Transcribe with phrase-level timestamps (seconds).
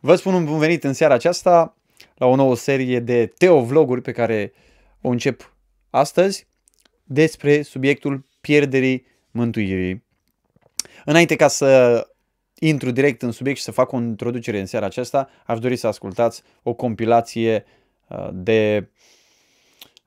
[0.00, 1.76] Vă spun un bun venit în seara aceasta
[2.14, 4.52] la o nouă serie de teovloguri pe care
[5.00, 5.54] o încep
[5.90, 6.46] astăzi
[7.04, 10.04] despre subiectul pierderii mântuirii.
[11.04, 12.02] Înainte ca să
[12.58, 15.86] intru direct în subiect și să fac o introducere în seara aceasta, aș dori să
[15.86, 17.64] ascultați o compilație
[18.08, 18.88] uh, de,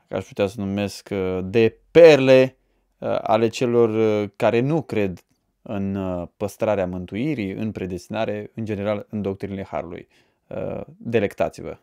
[0.09, 2.57] aș putea să numesc, uh, de perle
[2.97, 5.23] uh, ale celor care nu cred
[5.61, 5.97] în
[6.37, 10.07] păstrarea mântuirii, în predestinare, în general în doctrinile Harului.
[10.97, 11.77] Delectați-vă!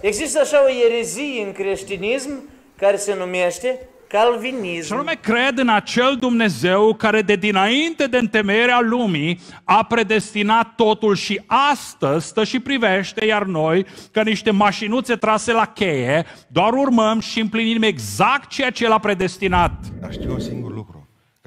[0.00, 2.30] Există așa o erezie în creștinism
[2.76, 4.86] care se numește calvinism.
[4.86, 11.14] Și anume cred în acel Dumnezeu care de dinainte de întemeierea lumii a predestinat totul
[11.14, 17.20] și astăzi stă și privește, iar noi, ca niște mașinuțe trase la cheie, doar urmăm
[17.20, 19.72] și împlinim exact ceea ce El a predestinat.
[20.00, 20.97] Dar știu un singur lucru,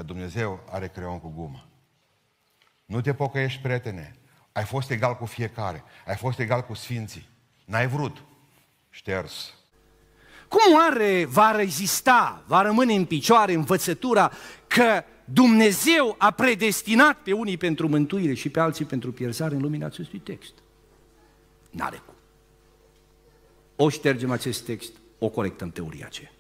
[0.02, 1.68] că Dumnezeu are creion cu gumă.
[2.86, 4.16] Nu te pocăiești, prietene.
[4.52, 5.84] Ai fost egal cu fiecare.
[6.06, 7.30] Ai fost egal cu sfinții.
[7.66, 8.24] N-ai vrut.
[8.90, 9.54] Șters.
[10.48, 14.32] Cum oare va rezista, va rămâne în picioare învățătura
[14.68, 19.86] că Dumnezeu a predestinat pe unii pentru mântuire și pe alții pentru pierzare în lumina
[19.86, 20.54] acestui text?
[21.70, 22.16] N-are cum.
[23.76, 26.32] O ștergem acest text, o corectăm teoria aceea.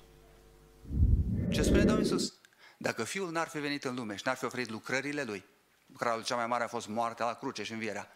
[1.49, 2.40] Ce spune Domnul Iisus?
[2.81, 5.45] Dacă Fiul n-ar fi venit în lume și n-ar fi oferit lucrările Lui,
[5.87, 8.07] lucrarea cea mai mare a fost moartea la cruce și învierea,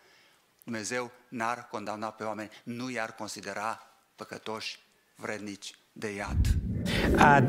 [0.63, 3.81] Dumnezeu n-ar condamna pe oameni, nu i-ar considera
[4.15, 4.79] păcătoși,
[5.15, 6.37] vrednici de iad.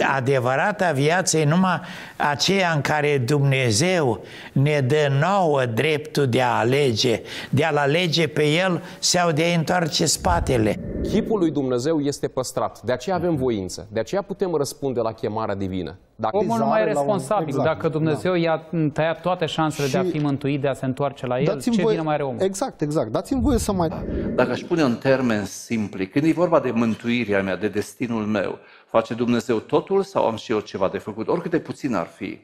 [0.00, 1.80] Adevărata viață e numai
[2.16, 8.44] aceea în care Dumnezeu ne dă nouă dreptul de a alege, de a-L alege pe
[8.44, 10.80] El sau de a întoarce spatele.
[11.02, 15.54] Chipul lui Dumnezeu este păstrat, de aceea avem voință, de aceea putem răspunde la chemarea
[15.54, 15.98] divină.
[16.18, 17.42] Dacă Omul nu mai e responsabil.
[17.42, 17.48] Un...
[17.48, 18.38] Exact, Dacă Dumnezeu da.
[18.38, 19.92] i-a tăiat toate șansele și...
[19.92, 21.86] de a fi mântuit, de a se întoarce la El, ce voie...
[21.86, 22.42] vine mai are omul?
[22.42, 23.12] Exact, exact.
[23.12, 23.88] Dați-mi voie să mai...
[24.34, 28.58] Dacă aș pune în termeni simpli, când e vorba de mântuirea mea, de destinul meu,
[28.86, 31.28] face Dumnezeu totul sau am și eu ceva de făcut?
[31.28, 32.38] Oricât de puțin ar fi.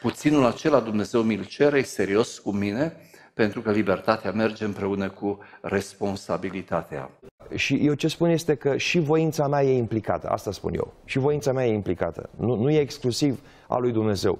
[0.00, 2.96] Puținul acela Dumnezeu mi-l cere, serios cu mine,
[3.34, 7.10] pentru că libertatea merge împreună cu responsabilitatea.
[7.54, 10.92] Și eu ce spun este că și voința mea e implicată, asta spun eu.
[11.04, 12.28] Și voința mea e implicată.
[12.36, 14.38] Nu, nu e exclusiv a lui Dumnezeu.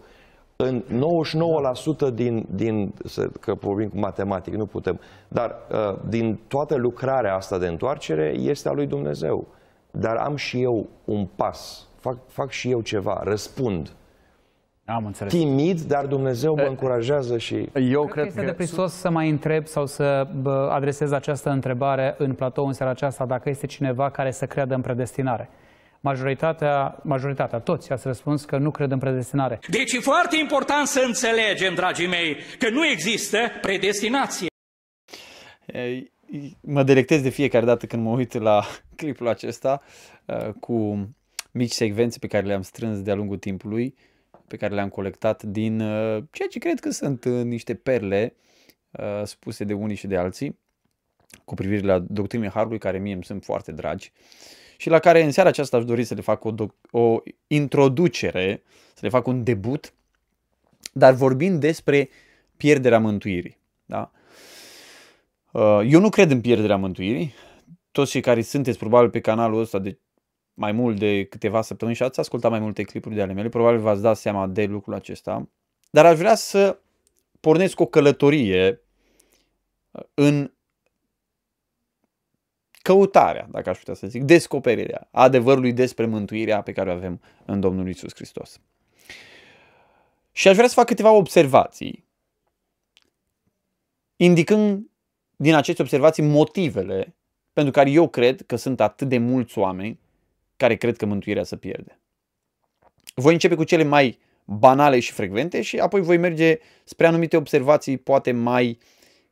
[0.57, 0.83] În
[2.11, 2.95] 99% din, din
[3.41, 8.69] că vorbim cu matematic, nu putem, dar uh, din toată lucrarea asta de întoarcere este
[8.69, 9.47] a lui Dumnezeu.
[9.91, 13.93] Dar am și eu un pas, fac, fac și eu ceva, răspund.
[14.85, 15.33] Am înțeles.
[15.33, 17.55] Timid, dar Dumnezeu mă încurajează și...
[17.75, 20.29] Eu cred, cred că este de prisos să mai întreb sau să
[20.71, 24.81] adresez această întrebare în platou în seara aceasta, dacă este cineva care să creadă în
[24.81, 25.49] predestinare.
[26.01, 29.59] Majoritatea, majoritatea, toți ați răspuns că nu cred în predestinare.
[29.69, 34.47] Deci e foarte important să înțelegem, dragii mei, că nu există predestinație.
[36.61, 38.63] Mă delectez de fiecare dată când mă uit la
[38.97, 39.83] clipul acesta
[40.61, 41.09] cu
[41.51, 43.95] mici secvențe pe care le-am strâns de-a lungul timpului
[44.49, 48.35] pe care le-am colectat din uh, ceea ce cred că sunt uh, niște perle
[48.91, 50.59] uh, spuse de unii și de alții
[51.45, 54.13] cu privire la doctrinele Harului care mie îmi sunt foarte dragi
[54.77, 56.55] și la care în seara aceasta aș dori să le fac o,
[56.91, 58.63] o introducere,
[58.95, 59.93] să le fac un debut,
[60.93, 62.09] dar vorbind despre
[62.57, 63.59] pierderea mântuirii.
[63.85, 64.11] Da?
[65.85, 67.35] Eu nu cred în pierderea mântuirii.
[67.93, 69.99] Toți cei care sunteți probabil pe canalul ăsta de
[70.55, 73.81] mai mult de câteva săptămâni și ați ascultat mai multe clipuri de ale mele, probabil
[73.81, 75.49] v-ați dat seama de lucrul acesta,
[75.91, 76.79] dar aș vrea să
[77.41, 78.83] pornesc o călătorie
[79.91, 80.53] uh, în
[82.83, 87.61] căutarea, dacă aș putea să zic, descoperirea adevărului despre mântuirea pe care o avem în
[87.61, 88.61] Domnul Isus Hristos.
[90.33, 92.05] Și aș vrea să fac câteva observații,
[94.17, 94.91] indicând
[95.37, 97.15] din aceste observații motivele
[97.53, 100.01] pentru care eu cred că sunt atât de mulți oameni
[100.63, 102.01] care cred că mântuirea se pierde.
[103.15, 107.97] Voi începe cu cele mai banale și frecvente și apoi voi merge spre anumite observații
[107.97, 108.79] poate mai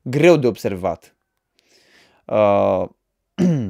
[0.02, 1.16] greu de observat.
[2.24, 2.84] Uh,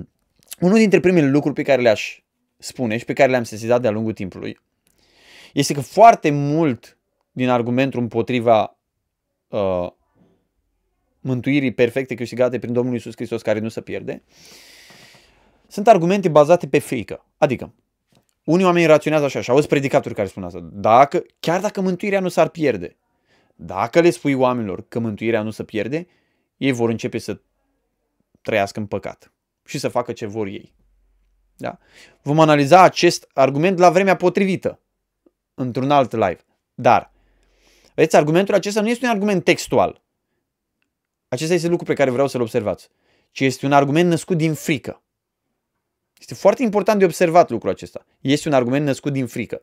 [0.67, 2.23] unul dintre primele lucruri pe care le-aș
[2.59, 4.59] spune și pe care le-am sesizat de-a lungul timpului
[5.53, 6.99] este că foarte mult
[7.33, 8.79] din argumentul împotriva
[9.49, 9.89] uh,
[11.21, 14.23] mântuirii perfecte câștigate prin Domnul Isus Hristos care nu se pierde
[15.71, 17.25] sunt argumente bazate pe frică.
[17.41, 17.75] Adică,
[18.45, 20.69] unii oameni raționează așa și auzi predicatori care spun asta.
[20.73, 22.97] Dacă, chiar dacă mântuirea nu s-ar pierde,
[23.55, 26.07] dacă le spui oamenilor că mântuirea nu se pierde,
[26.57, 27.41] ei vor începe să
[28.41, 29.33] trăiască în păcat
[29.65, 30.75] și să facă ce vor ei.
[31.57, 31.79] Da?
[32.23, 34.81] Vom analiza acest argument la vremea potrivită,
[35.55, 36.41] într-un alt live.
[36.75, 37.13] Dar,
[37.95, 40.03] vedeți, argumentul acesta nu este un argument textual.
[41.29, 42.89] acesta este lucru pe care vreau să-l observați,
[43.31, 45.03] ci este un argument născut din frică.
[46.21, 48.07] Este foarte important de observat lucrul acesta.
[48.21, 49.63] Este un argument născut din frică.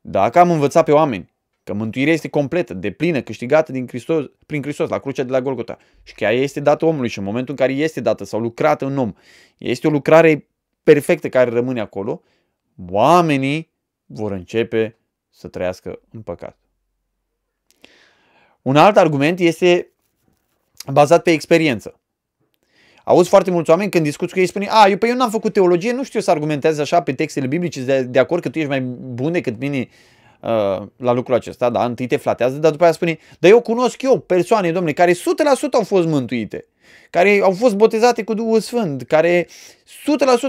[0.00, 1.32] Dacă am învățat pe oameni
[1.64, 5.40] că mântuirea este completă, de plină, câștigată din Hristos, prin Hristos la crucea de la
[5.40, 8.40] Golgota și că ea este dată omului și în momentul în care este dată sau
[8.40, 9.12] lucrată în om,
[9.58, 10.48] este o lucrare
[10.82, 12.22] perfectă care rămâne acolo,
[12.90, 13.70] oamenii
[14.06, 14.96] vor începe
[15.30, 16.58] să trăiască în păcat.
[18.62, 19.92] Un alt argument este
[20.92, 22.00] bazat pe experiență.
[23.04, 25.52] Auzi foarte mulți oameni când discuți cu ei spune, a, eu pe eu n-am făcut
[25.52, 28.70] teologie, nu știu să argumentez așa pe textele biblice, de, de acord că tu ești
[28.70, 29.88] mai bun decât mine
[30.40, 34.02] uh, la lucrul acesta, da, întâi te flatează, dar după aia spune, dar eu cunosc
[34.02, 35.16] eu persoane, domnule, care 100%
[35.72, 36.66] au fost mântuite,
[37.10, 39.48] care au fost botezate cu Duhul Sfânt, care 100%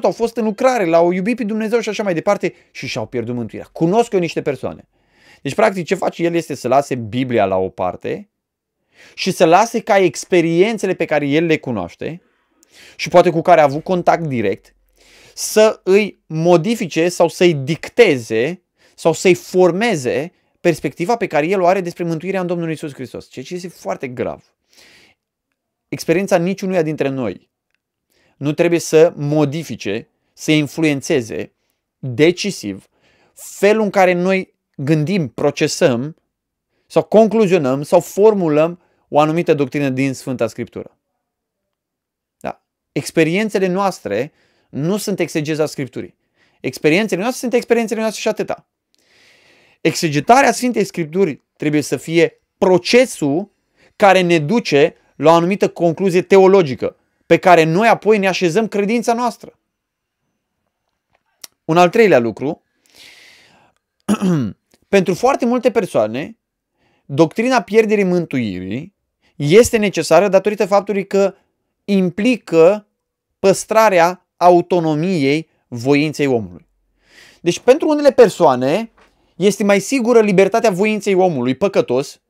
[0.01, 3.35] au fost în lucrare, l-au iubit pe Dumnezeu și așa mai departe și și-au pierdut
[3.35, 3.69] mântuirea.
[3.71, 4.88] Cunosc eu niște persoane.
[5.41, 8.29] Deci, practic, ce face el este să lase Biblia la o parte
[9.13, 12.21] și să lase ca experiențele pe care el le cunoaște
[12.96, 14.75] și poate cu care a avut contact direct,
[15.34, 18.62] să îi modifice sau să-i dicteze
[18.96, 23.30] sau să-i formeze perspectiva pe care el o are despre mântuirea în Domnul Isus Hristos,
[23.30, 24.44] ceea ce este foarte grav.
[25.88, 27.50] Experiența niciunuia dintre noi
[28.38, 31.52] nu trebuie să modifice, să influențeze
[32.00, 32.88] decisiv
[33.34, 36.16] felul în care noi gândim, procesăm
[36.88, 40.98] sau concluzionăm sau formulăm o anumită doctrină din Sfânta Scriptură.
[42.94, 43.00] Da?
[43.00, 44.31] Experiențele noastre
[44.69, 46.16] nu sunt exegeza Scripturii.
[46.60, 48.68] Experiențele noastre sunt experiențele noastre și atâta.
[49.81, 53.51] Exegetarea Sfintei Scripturi trebuie să fie procesul
[53.95, 56.95] care ne duce la o anumită concluzie teologică,
[57.25, 59.60] pe care noi apoi ne așezăm credința noastră.
[61.66, 62.63] Un al treilea lucru,
[64.96, 66.38] pentru foarte multe persoane,
[67.06, 68.94] doctrina pierderii mântuirii
[69.36, 71.36] este necesară datorită faptului că
[71.85, 72.88] implică
[73.39, 76.68] păstrarea autonomiei voinței omului.
[77.41, 78.91] Deci pentru unele persoane
[79.35, 82.21] este mai sigură libertatea voinței omului păcătos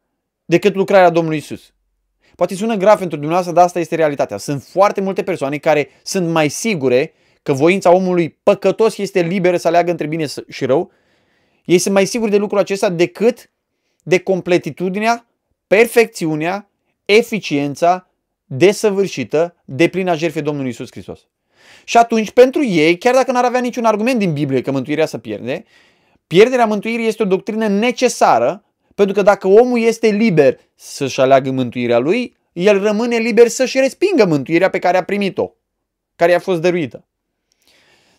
[0.45, 1.73] decât lucrarea Domnului Isus.
[2.35, 4.37] Poate sună grav pentru dumneavoastră, dar asta este realitatea.
[4.37, 7.13] Sunt foarte multe persoane care sunt mai sigure
[7.43, 10.91] că voința omului păcătos este liberă să aleagă între bine și rău.
[11.65, 13.51] Ei sunt mai siguri de lucrul acesta decât
[14.03, 15.27] de completitudinea,
[15.67, 16.69] perfecțiunea,
[17.05, 18.07] eficiența
[18.57, 21.19] desăvârșită de plina jertfei Domnului Isus Hristos.
[21.83, 25.17] Și atunci, pentru ei, chiar dacă n-ar avea niciun argument din Biblie că mântuirea să
[25.17, 25.63] pierde,
[26.27, 28.63] pierderea mântuirii este o doctrină necesară,
[28.95, 34.25] pentru că dacă omul este liber să-și aleagă mântuirea lui, el rămâne liber să-și respingă
[34.25, 35.51] mântuirea pe care a primit-o,
[36.15, 37.05] care i-a fost dăruită.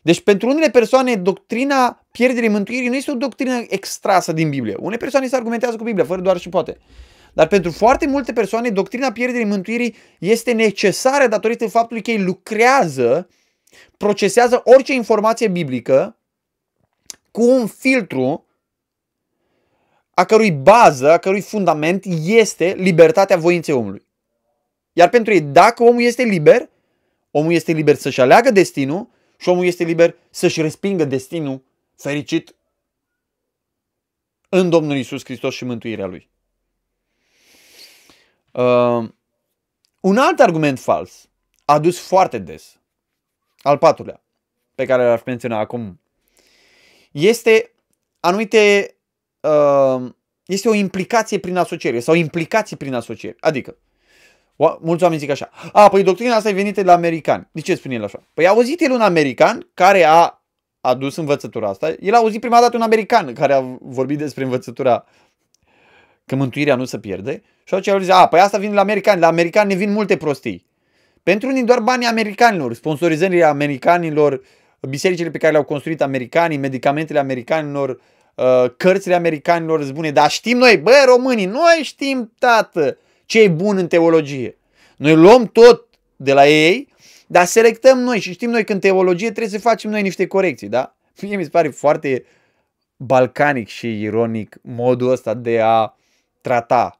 [0.03, 4.75] Deci pentru unele persoane doctrina pierderii mântuirii nu este o doctrină extrasă din Biblie.
[4.79, 6.79] Unele persoane se argumentează cu Biblia, fără doar și poate.
[7.35, 13.29] Dar pentru foarte multe persoane, doctrina pierderii mântuirii este necesară datorită faptului că ei lucrează,
[13.97, 16.17] procesează orice informație biblică
[17.31, 18.47] cu un filtru
[20.11, 24.07] a cărui bază, a cărui fundament este libertatea voinței omului.
[24.93, 26.71] Iar pentru ei, dacă omul este liber,
[27.31, 31.63] omul este liber să-și aleagă destinul și omul este liber să-și respingă destinul
[31.97, 32.55] fericit
[34.49, 36.33] în Domnul Isus Hristos și mântuirea Lui.
[38.55, 39.09] Uh,
[40.01, 41.29] un alt argument fals,
[41.65, 42.81] adus foarte des,
[43.63, 44.23] al patrulea,
[44.75, 46.01] pe care l-aș menționa acum,
[47.11, 47.73] este
[48.21, 48.95] anumite,
[49.41, 50.11] uh,
[50.47, 53.37] este o implicație prin asociere sau implicații prin asociere.
[53.41, 53.77] Adică,
[54.81, 57.49] mulți oameni zic așa, a, păi doctrina asta e venită de la americani.
[57.53, 58.23] De ce spune el așa?
[58.35, 60.43] Păi a auzit el un american care a
[60.81, 65.05] adus învățătura asta, el a auzit prima dată un american care a vorbit despre învățătura
[66.27, 68.81] că mântuirea nu se pierde și atunci el zice, a, păi asta vine de la
[68.81, 70.67] americani, la americani ne vin multe prostii.
[71.23, 74.43] Pentru unii doar banii americanilor, sponsorizările americanilor,
[74.89, 78.01] bisericile pe care le-au construit americanii, medicamentele americanilor,
[78.35, 83.49] uh, cărțile americanilor îți bune, dar știm noi, bă, românii, noi știm, tată, ce e
[83.49, 84.59] bun în teologie.
[84.97, 86.89] Noi luăm tot de la ei,
[87.27, 90.69] dar selectăm noi și știm noi că în teologie trebuie să facem noi niște corecții,
[90.69, 90.97] da?
[91.21, 92.25] Mie mi se pare foarte
[92.97, 95.95] balcanic și ironic modul ăsta de a
[96.45, 96.97] trata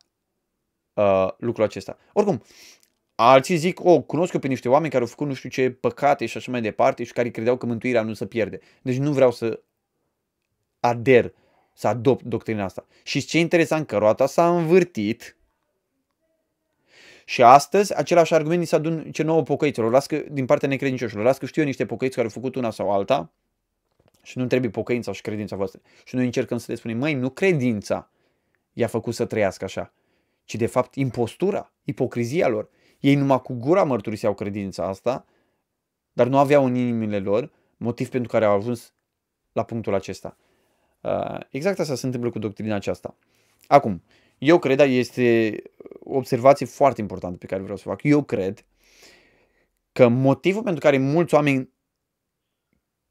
[0.95, 1.97] uh, lucrul acesta.
[2.13, 2.43] Oricum,
[3.15, 6.27] alții zic, oh, cunosc eu pe niște oameni care au făcut nu știu ce păcate
[6.27, 8.59] și așa mai departe și care credeau că mântuirea nu se pierde.
[8.83, 9.61] Deci nu vreau să
[10.81, 11.33] ader,
[11.73, 12.87] să adopt doctrina asta.
[13.03, 15.37] Și ce interesant că roata s-a învârtit
[17.25, 21.25] și astăzi același argument ni se adun ce nouă pocăiților, las că, din partea necredincioșilor.
[21.25, 23.33] Las că știu eu niște pocăiți care au făcut una sau alta
[24.23, 25.81] și nu trebuie pocăința și credința voastră.
[26.05, 28.11] Și noi încercăm să le spunem, măi, nu credința
[28.75, 29.93] i-a făcut să trăiască așa,
[30.45, 32.69] ci de fapt impostura, ipocrizia lor.
[33.01, 35.27] Ei numai cu gura mărturiseau credința asta,
[36.13, 38.95] dar nu aveau în inimile lor motiv pentru care au ajuns
[39.53, 40.37] la punctul acesta.
[41.01, 43.17] Uh, exact asta se întâmplă cu doctrina aceasta.
[43.67, 44.03] Acum,
[44.39, 45.57] eu cred, dar este
[46.01, 48.03] o observație foarte importantă pe care vreau să o fac.
[48.03, 48.65] Eu cred
[49.93, 51.73] că motivul pentru care mulți oameni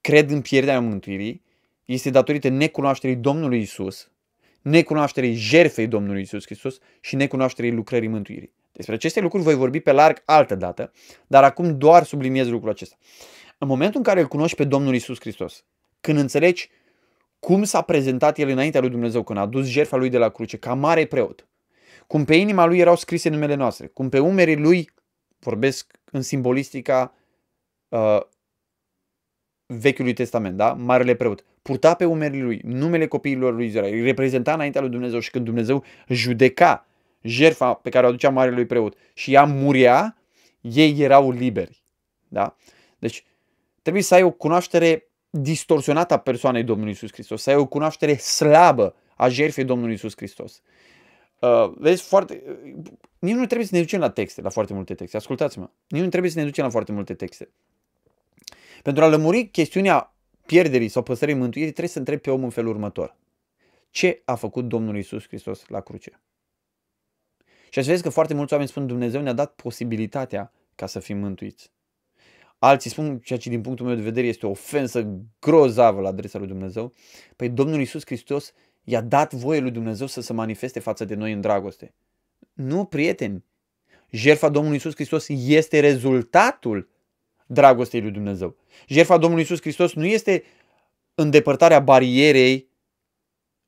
[0.01, 1.43] cred în pierderea mântuirii
[1.85, 4.11] este datorită necunoașterii Domnului Isus,
[4.63, 8.53] necunoașterii jerfei Domnului Isus Hristos și necunoașterii lucrării mântuirii.
[8.71, 10.91] Despre aceste lucruri voi vorbi pe larg altă dată,
[11.27, 12.95] dar acum doar subliniez lucrul acesta.
[13.57, 15.63] În momentul în care îl cunoști pe Domnul Isus Hristos,
[16.01, 16.69] când înțelegi
[17.39, 20.57] cum s-a prezentat el înaintea lui Dumnezeu, când a dus jertfa lui de la cruce,
[20.57, 21.47] ca mare preot,
[22.07, 24.89] cum pe inima lui erau scrise numele noastre, cum pe umerii lui,
[25.39, 27.13] vorbesc în simbolistica
[27.89, 28.19] uh,
[29.79, 30.73] Vechiului Testament, da?
[30.73, 35.19] Marele preot, purta pe umerii lui numele copiilor lui Israel, îi reprezenta înaintea lui Dumnezeu
[35.19, 36.87] și când Dumnezeu judeca
[37.21, 40.17] jertfa pe care o aducea marele preot și ea murea,
[40.61, 41.83] ei erau liberi.
[42.27, 42.55] Da?
[42.99, 43.23] Deci
[43.81, 48.15] trebuie să ai o cunoaștere distorsionată a persoanei Domnului Isus Hristos, să ai o cunoaștere
[48.15, 50.61] slabă a jertfei Domnului Isus Hristos.
[51.39, 52.43] Uh, vezi, foarte...
[52.47, 52.81] Uh,
[53.19, 55.17] nici nu trebuie să ne ducem la texte, la foarte multe texte.
[55.17, 55.69] Ascultați-mă.
[55.87, 57.49] Nici nu trebuie să ne ducem la foarte multe texte.
[58.83, 62.69] Pentru a lămuri chestiunea pierderii sau păstrării mântuirii, trebuie să întrebi pe om în felul
[62.69, 63.17] următor.
[63.89, 66.21] Ce a făcut Domnul Isus Hristos la cruce?
[67.69, 71.17] Și ați vezi că foarte mulți oameni spun Dumnezeu ne-a dat posibilitatea ca să fim
[71.17, 71.71] mântuiți.
[72.59, 76.37] Alții spun ceea ce din punctul meu de vedere este o ofensă grozavă la adresa
[76.37, 76.93] lui Dumnezeu.
[77.35, 81.31] Păi Domnul Isus Hristos i-a dat voie lui Dumnezeu să se manifeste față de noi
[81.31, 81.93] în dragoste.
[82.53, 83.45] Nu, prieteni.
[84.09, 86.89] Jertfa Domnului Isus Hristos este rezultatul
[87.47, 88.55] dragostei lui Dumnezeu.
[88.87, 90.43] Jertfa Domnului Isus Hristos nu este
[91.15, 92.67] îndepărtarea barierei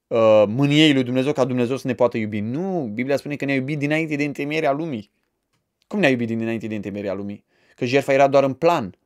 [0.07, 2.39] uh, mâniei lui Dumnezeu ca Dumnezeu să ne poată iubi.
[2.39, 5.11] Nu, Biblia spune că ne-a iubit dinainte de întemeierea lumii.
[5.87, 7.45] Cum ne-a iubit dinainte de întemeierea lumii?
[7.75, 8.97] Că jertfa era doar în plan.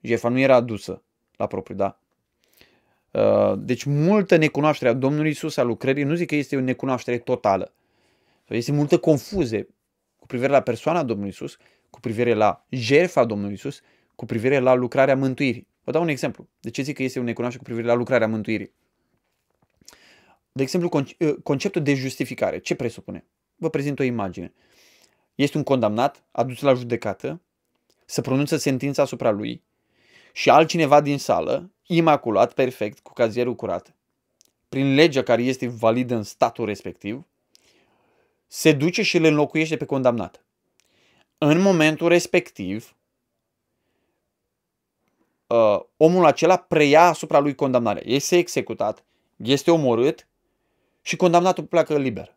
[0.00, 1.02] Jertfa nu era adusă
[1.36, 1.98] la propriu, da?
[3.10, 7.18] Uh, deci multă necunoaștere a Domnului Isus a lucrării, nu zic că este o necunoaștere
[7.18, 7.72] totală.
[8.48, 9.68] Este multă confuzie
[10.16, 11.56] cu privire la persoana Domnului Isus,
[11.98, 13.80] cu privire la jertfa Domnului Isus,
[14.14, 15.66] cu privire la lucrarea mântuirii.
[15.84, 16.48] Vă dau un exemplu.
[16.60, 18.72] De ce zic că este o necunoaștere cu privire la lucrarea mântuirii?
[20.52, 22.58] De exemplu, uh, conceptul de justificare.
[22.58, 23.24] Ce presupune?
[23.56, 24.52] Vă prezint o imagine.
[25.34, 27.40] Este un condamnat adus la judecată,
[28.04, 29.62] să pronunță sentința asupra lui
[30.32, 33.94] și altcineva din sală, imaculat, perfect, cu cazierul curat,
[34.68, 37.26] prin legea care este validă în statul respectiv,
[38.46, 40.42] se duce și îl înlocuiește pe condamnat.
[41.38, 42.96] În momentul respectiv,
[45.46, 48.02] uh, omul acela preia asupra lui condamnarea.
[48.04, 49.04] Este executat,
[49.36, 50.28] este omorât
[51.02, 52.36] și condamnatul pleacă liber.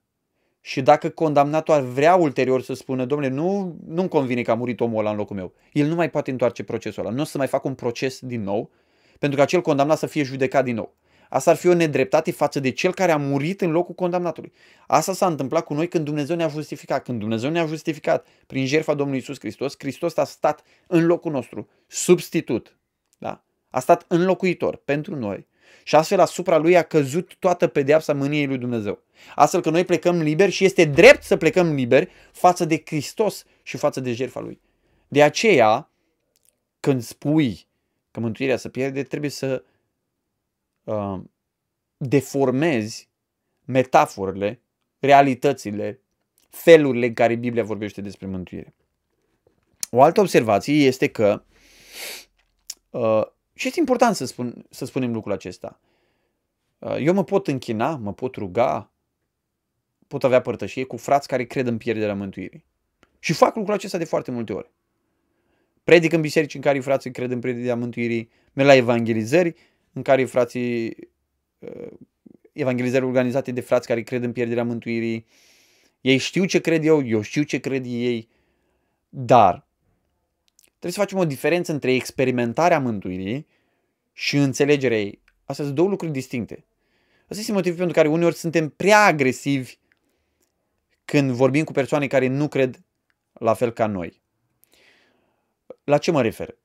[0.61, 4.79] Și dacă condamnatul ar vrea ulterior să spună, domnule, nu, nu-mi convine că a murit
[4.79, 7.15] omul ăla în locul meu, el nu mai poate întoarce procesul ăla.
[7.15, 8.69] Nu o să mai facă un proces din nou,
[9.19, 10.95] pentru că acel condamnat să fie judecat din nou.
[11.33, 14.51] Asta ar fi o nedreptate față de cel care a murit în locul condamnatului.
[14.87, 17.03] Asta s-a întâmplat cu noi când Dumnezeu ne-a justificat.
[17.03, 21.69] Când Dumnezeu ne-a justificat prin jertfa Domnului Isus Hristos, Hristos a stat în locul nostru,
[21.87, 22.77] substitut.
[23.17, 23.43] Da?
[23.69, 25.47] A stat înlocuitor pentru noi
[25.83, 29.03] și astfel asupra lui a căzut toată pedeapsa mâniei lui Dumnezeu.
[29.35, 33.77] Astfel că noi plecăm liberi și este drept să plecăm liberi față de Hristos și
[33.77, 34.61] față de jertfa lui.
[35.07, 35.89] De aceea,
[36.79, 37.67] când spui
[38.11, 39.63] că mântuirea se pierde, trebuie să
[40.83, 41.19] uh,
[41.97, 43.09] deformezi
[43.65, 44.61] metaforele,
[44.99, 46.01] realitățile,
[46.49, 48.75] felurile în care Biblia vorbește despre mântuire.
[49.89, 51.43] O altă observație este că
[52.89, 53.23] uh,
[53.53, 55.79] și este important să, spun, să spunem lucrul acesta.
[56.79, 58.91] Uh, eu mă pot închina, mă pot ruga,
[60.07, 62.65] pot avea părtășie cu frați care cred în pierderea mântuirii.
[63.19, 64.71] Și fac lucrul acesta de foarte multe ori.
[65.83, 69.55] Predic în biserici în care frații cred în pierderea mântuirii, merg la evangelizări
[69.93, 70.95] în care frații
[71.59, 71.91] uh,
[72.51, 75.25] evangelizări organizate de frați care cred în pierderea mântuirii.
[76.01, 78.29] Ei știu ce cred eu, eu știu ce cred ei,
[79.09, 79.69] dar
[80.81, 83.47] Trebuie să facem o diferență între experimentarea mântuirii
[84.13, 85.21] și înțelegerea ei.
[85.45, 86.65] Astea sunt două lucruri distincte.
[87.27, 89.77] Asta este motivul pentru care uneori suntem prea agresivi
[91.05, 92.83] când vorbim cu persoane care nu cred
[93.33, 94.21] la fel ca noi.
[95.83, 96.57] La ce mă refer?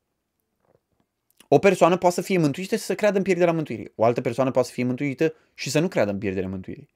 [1.48, 3.92] O persoană poate să fie mântuită și să creadă în pierderea mântuirii.
[3.94, 6.88] O altă persoană poate să fie mântuită și să nu creadă în pierderea mântuirii.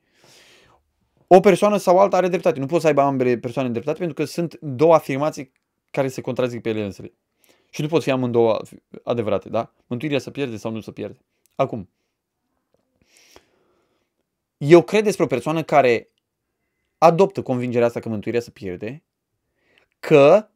[1.27, 2.61] O persoană sau alta are dreptate.
[2.61, 5.53] Nu poți să aibă ambele persoane dreptate pentru că sunt două afirmații
[5.91, 7.13] care se contrazic pe ele însele.
[7.71, 8.61] Și nu pot fi amândouă
[9.03, 9.73] adevărate, da?
[9.87, 11.19] Mântuirea să pierde sau nu să pierde.
[11.55, 11.89] Acum,
[14.57, 16.11] eu cred despre o persoană care
[16.99, 19.03] adoptă convingerea asta că mântuirea se pierde,
[20.01, 20.49] că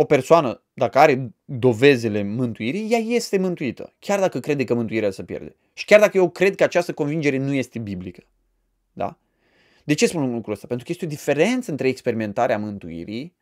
[0.00, 5.24] o persoană, dacă are dovezele mântuirii, ea este mântuită, chiar dacă crede că mântuirea se
[5.24, 5.56] pierde.
[5.72, 8.22] Și chiar dacă eu cred că această convingere nu este biblică.
[8.92, 9.18] Da?
[9.84, 10.66] De ce spun lucrul ăsta?
[10.66, 13.34] Pentru că este o diferență între experimentarea mântuirii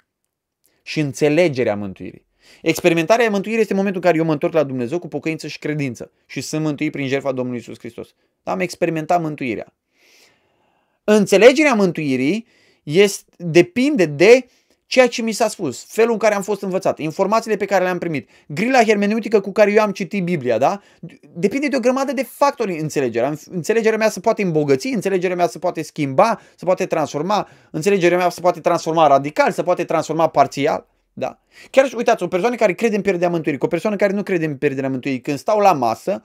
[0.83, 2.27] și înțelegerea mântuirii.
[2.63, 6.11] Experimentarea mântuirii este momentul în care eu mă întorc la Dumnezeu cu pocăință și credință
[6.27, 8.15] și sunt mântuit prin jertfa Domnului Isus Hristos.
[8.43, 9.75] Da, am experimentat mântuirea.
[11.05, 12.47] Înțelegerea mântuirii
[12.83, 14.47] este, depinde de
[14.87, 17.99] ceea ce mi s-a spus, felul în care am fost învățat, informațiile pe care le-am
[17.99, 20.81] primit, grila hermeneutică cu care eu am citit Biblia, da?
[21.35, 23.35] Depinde de o grămadă de factori înțelegerea.
[23.50, 28.28] Înțelegerea mea se poate îmbogăți, înțelegerea mea se poate schimba, se poate transforma, înțelegerea mea
[28.28, 30.87] se poate transforma radical, se poate transforma parțial.
[31.12, 31.38] Da?
[31.71, 34.23] Chiar și uitați, o persoană care crede în pierderea mântuirii, cu o persoană care nu
[34.23, 36.23] crede în pierderea mântuirii, când stau la masă,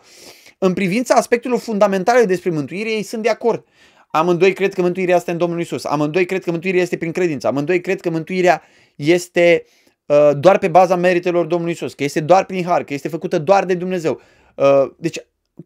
[0.58, 3.66] în privința aspectelor fundamentale despre mântuire, ei sunt de acord.
[4.12, 5.84] Amândoi cred că mântuirea este în Domnul Isus.
[5.84, 7.48] Amândoi cred că mântuirea este prin credință.
[7.48, 8.62] Amândoi cred că mântuirea
[8.96, 9.66] este
[10.06, 13.40] uh, doar pe baza meritelor Domnului Isus, că este doar prin har, că este făcută
[13.40, 14.22] doar de Dumnezeu.
[14.56, 15.18] Uh, deci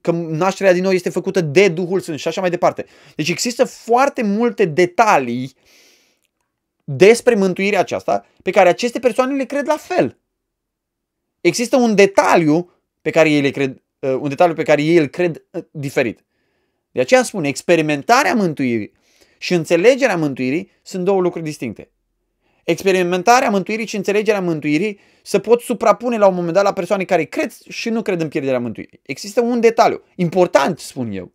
[0.01, 2.85] că nașterea din nou este făcută de Duhul Sfânt și așa mai departe.
[3.15, 5.53] Deci există foarte multe detalii
[6.83, 10.17] despre mântuirea aceasta pe care aceste persoane le cred la fel.
[11.41, 12.71] Există un detaliu
[13.01, 16.23] pe care ei le cred, uh, un detaliu pe care ei îl cred uh, diferit.
[16.95, 18.91] De aceea spun, experimentarea mântuirii
[19.37, 21.91] și înțelegerea mântuirii sunt două lucruri distincte.
[22.63, 27.23] Experimentarea mântuirii și înțelegerea mântuirii se pot suprapune la un moment dat la persoane care
[27.23, 28.99] cred și nu cred în pierderea mântuirii.
[29.03, 31.31] Există un detaliu, important spun eu,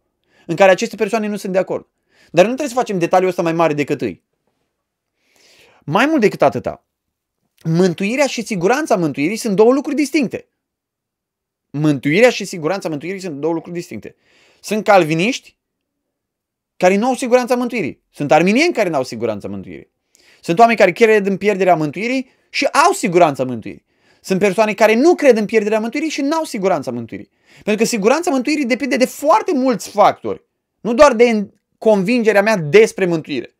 [0.46, 1.86] în care aceste persoane nu sunt de acord.
[2.30, 4.22] Dar nu trebuie să facem detaliul ăsta mai mare decât ei.
[5.84, 6.86] Mai mult decât atâta,
[7.64, 10.48] mântuirea și siguranța mântuirii sunt două lucruri distincte.
[11.70, 14.16] Mântuirea și siguranța mântuirii sunt două lucruri distincte.
[14.60, 15.58] Sunt calviniști
[16.76, 18.02] care nu au siguranța mântuirii.
[18.10, 19.90] Sunt arminieni care nu au siguranța mântuirii.
[20.40, 23.84] Sunt oameni care cred în pierderea mântuirii și au siguranța mântuirii.
[24.20, 27.30] Sunt persoane care nu cred în pierderea mântuirii și nu au siguranța mântuirii.
[27.54, 30.44] Pentru că siguranța mântuirii depinde de foarte mulți factori.
[30.80, 33.54] Nu doar de convingerea mea despre mântuire.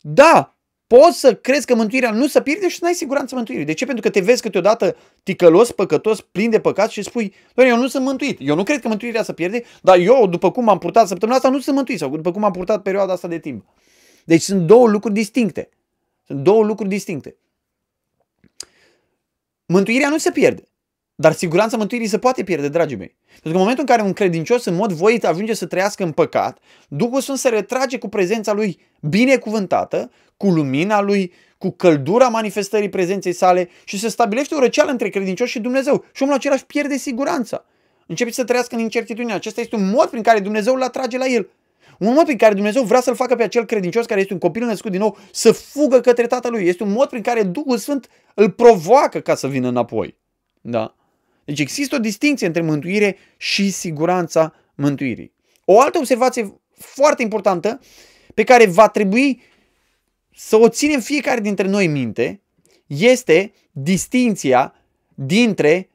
[0.00, 0.53] Da,
[0.86, 3.64] Poți să crezi că mântuirea nu se pierde și să n-ai siguranță mântuirii.
[3.64, 3.84] De ce?
[3.84, 7.88] Pentru că te vezi câteodată ticălos, păcătos, plin de păcat și spui, doamne, eu nu
[7.88, 8.38] sunt mântuit.
[8.40, 11.50] Eu nu cred că mântuirea se pierde, dar eu, după cum am purtat săptămâna asta,
[11.50, 13.64] nu sunt mântuit sau după cum am purtat perioada asta de timp.
[14.24, 15.68] Deci sunt două lucruri distincte.
[16.26, 17.36] Sunt două lucruri distincte.
[19.66, 20.68] Mântuirea nu se pierde.
[21.14, 23.16] Dar siguranța mântuirii se poate pierde, dragii mei.
[23.42, 26.12] Pentru că în momentul în care un credincios în mod voit ajunge să trăiască în
[26.12, 32.88] păcat, Duhul Sfânt se retrage cu prezența lui binecuvântată, cu lumina lui, cu căldura manifestării
[32.88, 36.04] prezenței sale și se stabilește o răceală între credincios și Dumnezeu.
[36.12, 37.64] Și omul acela își pierde siguranța.
[38.06, 39.32] Începe să trăiască în incertitudine.
[39.32, 41.48] Acesta este un mod prin care Dumnezeu îl atrage la el.
[41.98, 44.64] Un mod prin care Dumnezeu vrea să-l facă pe acel credincios care este un copil
[44.64, 46.66] născut din nou să fugă către tatălui.
[46.66, 50.16] Este un mod prin care Duhul Sfânt îl provoacă ca să vină înapoi.
[50.60, 50.94] Da?
[51.44, 55.32] Deci există o distinție între mântuire și siguranța mântuirii.
[55.64, 57.80] O altă observație foarte importantă
[58.34, 59.42] pe care va trebui
[60.34, 62.40] să o ținem fiecare dintre noi minte
[62.86, 64.74] este distinția
[65.14, 65.90] dintre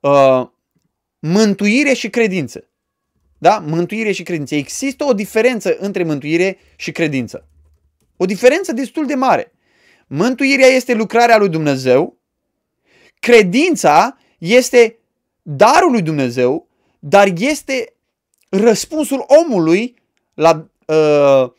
[0.00, 0.46] uh,
[1.18, 2.68] mântuire și credință.
[3.38, 3.58] Da?
[3.58, 4.54] Mântuire și credință.
[4.54, 7.48] Există o diferență între mântuire și credință.
[8.16, 9.52] O diferență destul de mare.
[10.06, 12.18] Mântuirea este lucrarea lui Dumnezeu,
[13.20, 14.98] credința este
[15.42, 17.94] darul lui Dumnezeu, dar este
[18.48, 19.94] răspunsul omului
[20.34, 21.50] la uh,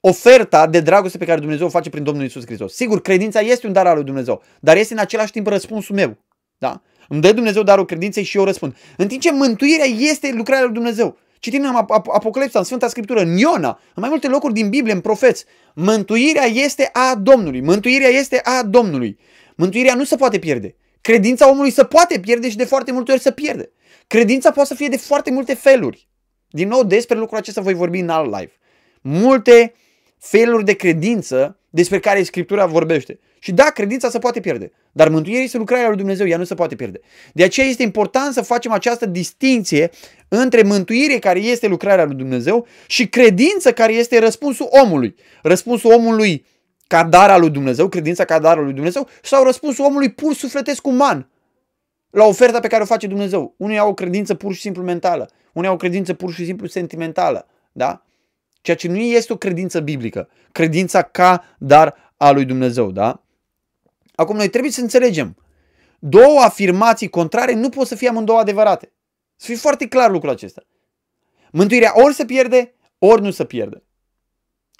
[0.00, 2.74] oferta de dragoste pe care Dumnezeu o face prin Domnul Isus Hristos.
[2.74, 6.16] Sigur, credința este un dar al lui Dumnezeu, dar este în același timp răspunsul meu.
[6.58, 6.82] Da?
[7.08, 8.76] Îmi dă Dumnezeu darul credinței și eu răspund.
[8.96, 11.16] În timp ce mântuirea este lucrarea lui Dumnezeu.
[11.38, 11.74] Citim în
[12.12, 15.44] Apocalipsa, în Sfânta Scriptură, în Iona, în mai multe locuri din Biblie, în profeți.
[15.74, 17.60] Mântuirea este a Domnului.
[17.60, 19.18] Mântuirea este a Domnului.
[19.56, 20.74] Mântuirea nu se poate pierde.
[21.00, 23.70] Credința omului se poate pierde și de foarte multe ori se pierde.
[24.06, 26.08] Credința poate să fie de foarte multe feluri.
[26.48, 28.52] Din nou, despre lucrul acesta voi vorbi în alt live.
[29.00, 29.74] Multe
[30.18, 33.18] feluri de credință despre care Scriptura vorbește.
[33.38, 36.54] Și da, credința se poate pierde, dar mântuirea este lucrarea lui Dumnezeu, ea nu se
[36.54, 37.00] poate pierde.
[37.32, 39.90] De aceea este important să facem această distinție
[40.28, 45.14] între mântuire care este lucrarea lui Dumnezeu și credință care este răspunsul omului.
[45.42, 46.46] Răspunsul omului
[46.90, 50.34] ca dar al lui Dumnezeu, credința ca dar al lui Dumnezeu, sau răspunsul omului pur
[50.34, 51.30] sufletesc uman
[52.10, 53.54] la oferta pe care o face Dumnezeu.
[53.56, 56.66] Unii au o credință pur și simplu mentală, unii au o credință pur și simplu
[56.66, 58.04] sentimentală, da?
[58.60, 63.22] Ceea ce nu este o credință biblică, credința ca dar al lui Dumnezeu, da?
[64.14, 65.36] Acum noi trebuie să înțelegem,
[65.98, 68.92] două afirmații contrare nu pot să fie amândouă adevărate.
[69.36, 70.62] Să fie foarte clar lucrul acesta.
[71.50, 73.82] Mântuirea ori se pierde, ori nu se pierde.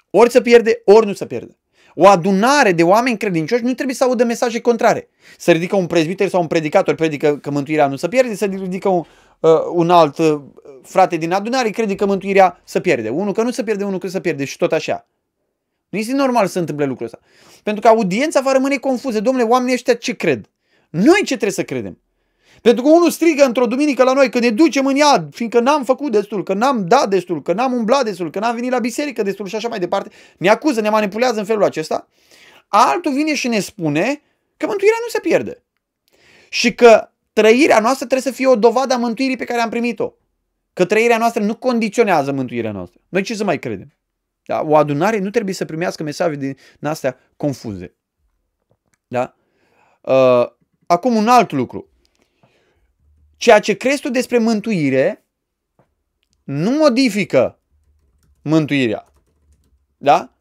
[0.09, 1.55] Ori să pierde, ori nu să pierde.
[1.95, 5.09] O adunare de oameni credincioși nu trebuie să audă mesaje contrare.
[5.37, 8.89] Să ridică un prezbiter sau un predicator, predică că mântuirea nu se pierde, să ridică
[8.89, 9.03] un,
[9.39, 10.41] uh, un alt uh,
[10.83, 13.09] frate din adunare, crede că mântuirea se pierde.
[13.09, 15.07] Unul că nu se pierde, unul că se pierde și tot așa.
[15.89, 17.19] Nu este normal să se întâmple lucrul ăsta.
[17.63, 19.21] Pentru că audiența va rămâne confuză.
[19.21, 20.49] Domnule, oamenii ăștia ce cred?
[20.89, 21.99] Noi ce trebuie să credem?
[22.61, 25.83] Pentru că unul strigă într-o duminică la noi că ne ducem în iad, fiindcă n-am
[25.83, 29.23] făcut destul, că n-am dat destul, că n-am umblat destul, că n-am venit la biserică
[29.23, 30.09] destul și așa mai departe.
[30.37, 32.07] Ne acuză, ne manipulează în felul acesta.
[32.67, 34.21] Altul vine și ne spune
[34.57, 35.63] că mântuirea nu se pierde.
[36.49, 40.13] Și că trăirea noastră trebuie să fie o dovadă a mântuirii pe care am primit-o.
[40.73, 42.99] Că trăirea noastră nu condiționează mântuirea noastră.
[43.09, 43.93] Noi ce să mai credem?
[44.45, 44.61] Da?
[44.61, 47.95] O adunare nu trebuie să primească mesaje din astea confuze.
[49.07, 49.35] Da?
[50.01, 50.47] Uh,
[50.85, 51.90] acum un alt lucru.
[53.41, 55.25] Ceea ce crezi tu despre mântuire
[56.43, 57.59] nu modifică
[58.41, 59.13] mântuirea.
[59.97, 60.37] Da?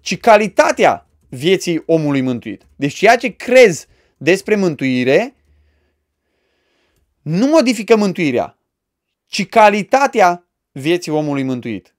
[0.00, 2.66] Ci calitatea vieții omului mântuit.
[2.76, 5.34] Deci ceea ce crezi despre mântuire
[7.22, 8.58] nu modifică mântuirea,
[9.26, 11.94] ci calitatea vieții omului mântuit.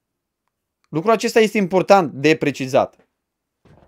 [0.88, 3.08] Lucrul acesta este important de precizat.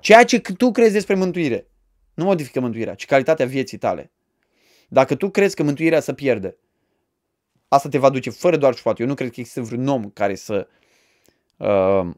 [0.01, 1.67] Ceea ce tu crezi despre mântuire
[2.15, 4.13] nu modifică mântuirea, ci calitatea vieții tale.
[4.93, 6.57] Dacă tu crezi că mântuirea se pierde,
[7.69, 9.03] asta te va duce fără doar și poate.
[9.03, 10.69] Eu nu cred că există vreun om care să
[11.57, 12.11] uh,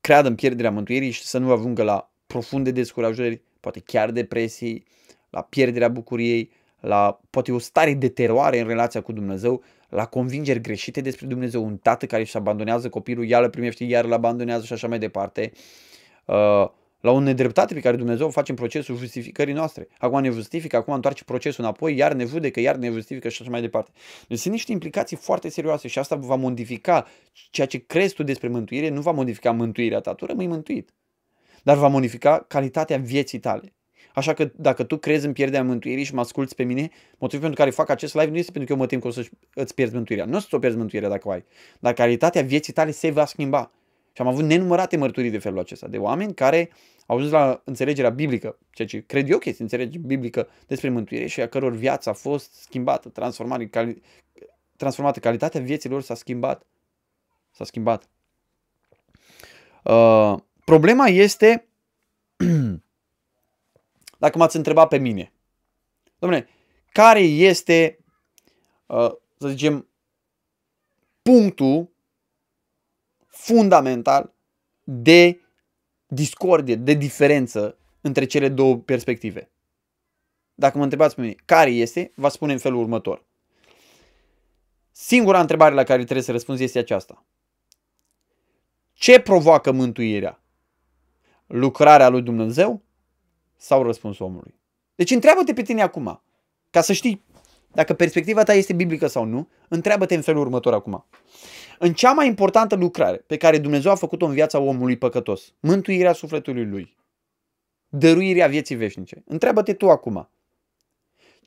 [0.00, 4.84] creadă în pierderea mântuirii și să nu ajungă la profunde descurajări, poate chiar depresii,
[5.30, 10.60] la pierderea bucuriei, la poate o stare de teroare în relația cu Dumnezeu, la convingeri
[10.60, 14.64] greșite despre Dumnezeu, un tată care își abandonează copilul, iar îl primește, iar îl abandonează
[14.64, 15.52] și așa mai departe.
[16.24, 16.68] Uh,
[17.04, 19.88] la o nedreptate pe care Dumnezeu o face în procesul justificării noastre.
[19.98, 23.50] Acum ne justifică, acum întoarce procesul înapoi, iar ne judecă, iar ne justifică și așa
[23.50, 23.90] mai departe.
[24.28, 28.48] Deci sunt niște implicații foarte serioase și asta va modifica ceea ce crezi tu despre
[28.48, 30.94] mântuire, nu va modifica mântuirea ta, tu rămâi mântuit.
[31.62, 33.72] Dar va modifica calitatea vieții tale.
[34.14, 37.60] Așa că dacă tu crezi în pierderea mântuirii și mă asculți pe mine, motivul pentru
[37.60, 39.74] care fac acest live nu este pentru că eu mă tem că o să îți
[39.74, 40.24] pierzi mântuirea.
[40.24, 41.44] Nu o să-ți o pierzi mântuirea dacă o ai.
[41.80, 43.72] Dar calitatea vieții tale se va schimba.
[44.14, 46.70] Și am avut nenumărate mărturii de felul acesta, de oameni care
[47.06, 51.26] au ajuns la înțelegerea biblică, ceea ce cred eu că este înțelegere biblică despre mântuire
[51.26, 54.02] și a căror viață a fost schimbată, transformată, cali-
[54.76, 55.20] transformată.
[55.20, 56.66] Calitatea vieții lor s-a schimbat.
[57.50, 58.08] S-a schimbat.
[59.84, 61.68] Uh, problema este,
[64.18, 65.32] dacă m-ați întrebat pe mine,
[66.18, 66.48] domnule,
[66.92, 67.98] care este,
[68.86, 69.88] uh, să zicem,
[71.22, 71.93] punctul
[73.34, 74.32] fundamental
[74.84, 75.40] de
[76.06, 79.50] discordie, de diferență între cele două perspective.
[80.54, 83.24] Dacă mă întrebați pe mine care este, vă spune în felul următor.
[84.90, 87.24] Singura întrebare la care trebuie să răspunzi este aceasta.
[88.92, 90.42] Ce provoacă mântuirea?
[91.46, 92.82] Lucrarea lui Dumnezeu
[93.56, 94.54] sau răspunsul omului?
[94.94, 96.22] Deci întreabă-te pe tine acum,
[96.70, 97.23] ca să știi
[97.74, 101.04] dacă perspectiva ta este biblică sau nu, întreabă-te în felul următor acum
[101.78, 106.12] în cea mai importantă lucrare pe care Dumnezeu a făcut-o în viața omului păcătos, mântuirea
[106.12, 106.96] sufletului lui,
[107.88, 109.22] dăruirea vieții veșnice.
[109.26, 110.30] Întreabă-te tu acum,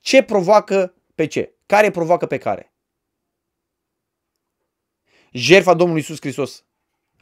[0.02, 1.54] ce provoacă pe ce?
[1.66, 2.72] Care provoacă pe care?
[5.32, 6.66] Jerfa Domnului Iisus Hristos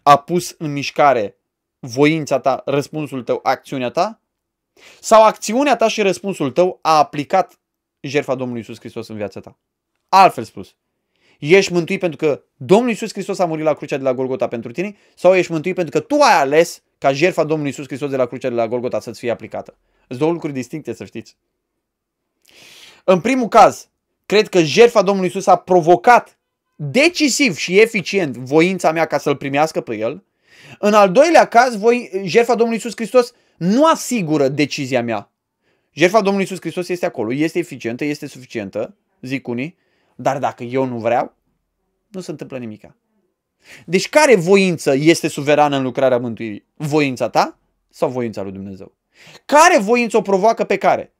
[0.03, 1.37] a pus în mișcare
[1.79, 4.21] voința ta, răspunsul tău, acțiunea ta?
[4.99, 7.59] Sau acțiunea ta și răspunsul tău a aplicat
[8.07, 9.57] jertfa Domnului Iisus Hristos în viața ta?
[10.09, 10.75] Altfel spus,
[11.39, 14.71] Ești mântuit pentru că Domnul Iisus Hristos a murit la crucea de la Golgota pentru
[14.71, 18.15] tine sau ești mântuit pentru că tu ai ales ca jertfa Domnului Iisus Hristos de
[18.15, 19.77] la crucea de la Golgota să-ți fie aplicată.
[20.07, 21.37] Sunt două lucruri distincte, să știți.
[23.03, 23.89] În primul caz,
[24.25, 26.37] cred că jertfa Domnului Iisus a provocat
[26.75, 30.23] decisiv și eficient voința mea ca să-L primească pe El.
[30.79, 35.31] În al doilea caz, voi, jertfa Domnului Iisus Hristos nu asigură decizia mea.
[35.97, 39.77] Jertfa Domnului Iisus Hristos este acolo, este eficientă, este suficientă, zic unii,
[40.15, 41.35] dar dacă eu nu vreau,
[42.07, 42.95] nu se întâmplă nimica.
[43.85, 46.65] Deci care voință este suverană în lucrarea mântuirii?
[46.73, 48.95] Voința ta sau voința lui Dumnezeu?
[49.45, 51.13] Care voință o provoacă pe care?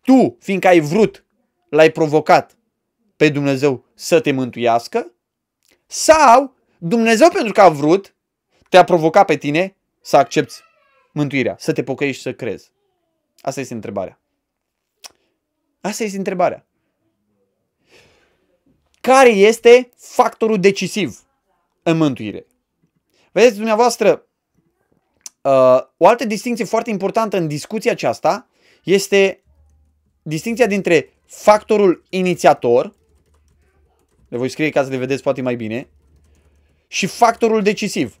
[0.00, 1.24] Tu, fiindcă ai vrut,
[1.68, 2.56] l-ai provocat
[3.16, 5.12] pe Dumnezeu să te mântuiască?
[5.86, 8.14] Sau Dumnezeu pentru că a vrut,
[8.68, 10.54] te-a provocat pe tine să accepti
[11.12, 12.72] mântuirea, să te pocăiești și să crezi?
[13.40, 14.21] Asta este întrebarea.
[15.82, 16.66] Asta este întrebarea
[19.02, 21.22] care este factorul decisiv
[21.82, 22.46] în mântuire.
[23.32, 24.26] Vedeți, dumneavoastră,
[25.40, 28.48] uh, o altă distinție foarte importantă în discuția aceasta
[28.84, 29.42] este
[30.22, 32.94] distinția dintre factorul inițiator,
[34.28, 35.88] le voi scrie ca să le vedeți poate mai bine,
[36.86, 38.18] și factorul decisiv.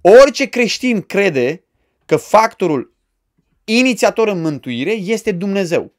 [0.00, 1.64] Orice creștin crede
[2.06, 2.94] că factorul
[3.64, 5.92] inițiator în mântuire este Dumnezeu.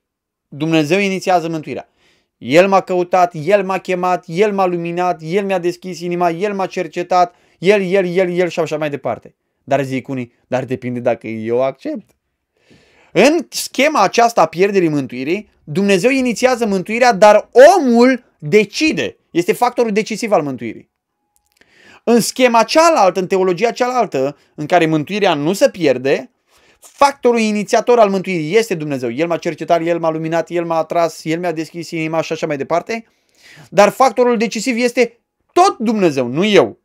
[0.49, 1.89] Dumnezeu inițiază mântuirea.
[2.37, 6.65] El m-a căutat, El m-a chemat, El m-a luminat, El mi-a deschis inima, El m-a
[6.65, 9.35] cercetat, El, El, El, El și așa mai departe.
[9.63, 12.09] Dar zic unii, dar depinde dacă eu accept.
[13.11, 19.17] În schema aceasta a pierderii mântuirii, Dumnezeu inițiază mântuirea, dar omul decide.
[19.31, 20.89] Este factorul decisiv al mântuirii.
[22.03, 26.31] În schema cealaltă, în teologia cealaltă, în care mântuirea nu se pierde,
[26.79, 29.11] factorul inițiator al mântuirii este Dumnezeu.
[29.11, 32.47] El m-a cercetat, El m-a luminat, El m-a atras, El mi-a deschis inima și așa
[32.47, 33.05] mai departe.
[33.69, 35.19] Dar factorul decisiv este
[35.53, 36.79] tot Dumnezeu, nu eu.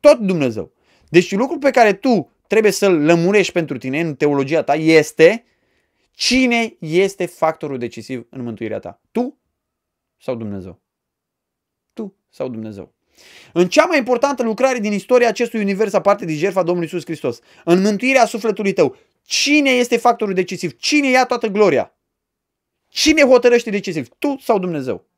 [0.00, 0.72] Tot Dumnezeu.
[1.08, 5.44] Deci lucrul pe care tu trebuie să-l lămurești pentru tine în teologia ta este
[6.12, 9.00] cine este factorul decisiv în mântuirea ta.
[9.12, 9.38] Tu
[10.18, 10.80] sau Dumnezeu?
[11.92, 12.94] Tu sau Dumnezeu?
[13.52, 17.38] În cea mai importantă lucrare din istoria acestui univers aparte de jertfa Domnului Isus Hristos,
[17.64, 20.76] în mântuirea sufletului tău, cine este factorul decisiv?
[20.78, 21.94] Cine ia toată gloria?
[22.88, 24.08] Cine hotărăște decisiv?
[24.18, 25.08] Tu sau Dumnezeu?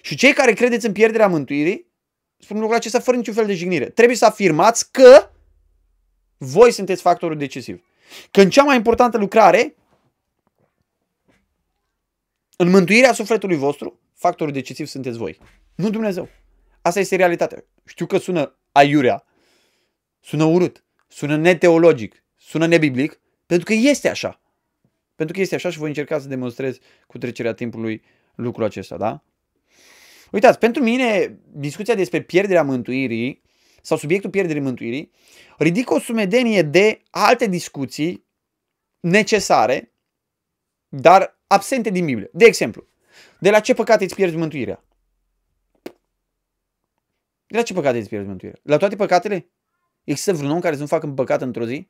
[0.00, 1.86] Și cei care credeți în pierderea mântuirii,
[2.38, 3.88] spun lucrul acesta fără niciun fel de jignire.
[3.88, 5.30] Trebuie să afirmați că
[6.36, 7.84] voi sunteți factorul decisiv.
[8.30, 9.74] Că în cea mai importantă lucrare,
[12.56, 15.38] în mântuirea sufletului vostru, factorul decisiv sunteți voi.
[15.74, 16.28] Nu Dumnezeu.
[16.82, 17.64] Asta este realitatea.
[17.84, 19.24] Știu că sună aiurea,
[20.20, 24.40] sună urât, sună neteologic, sună nebiblic, pentru că este așa.
[25.14, 28.02] Pentru că este așa și voi încerca să demonstrez cu trecerea timpului
[28.34, 29.24] lucrul acesta, da?
[30.30, 33.42] Uitați, pentru mine, discuția despre pierderea mântuirii
[33.82, 35.10] sau subiectul pierderii mântuirii
[35.58, 38.26] ridică o sumedenie de alte discuții
[39.00, 39.92] necesare,
[40.88, 42.30] dar absente din Biblie.
[42.32, 42.86] De exemplu,
[43.38, 44.84] de la ce păcate îți pierzi mântuirea?
[47.50, 48.58] De la ce păcate îți pierzi mântuirea?
[48.62, 49.48] La toate păcatele?
[50.04, 51.88] Există vreun om care să nu facă păcat într-o zi?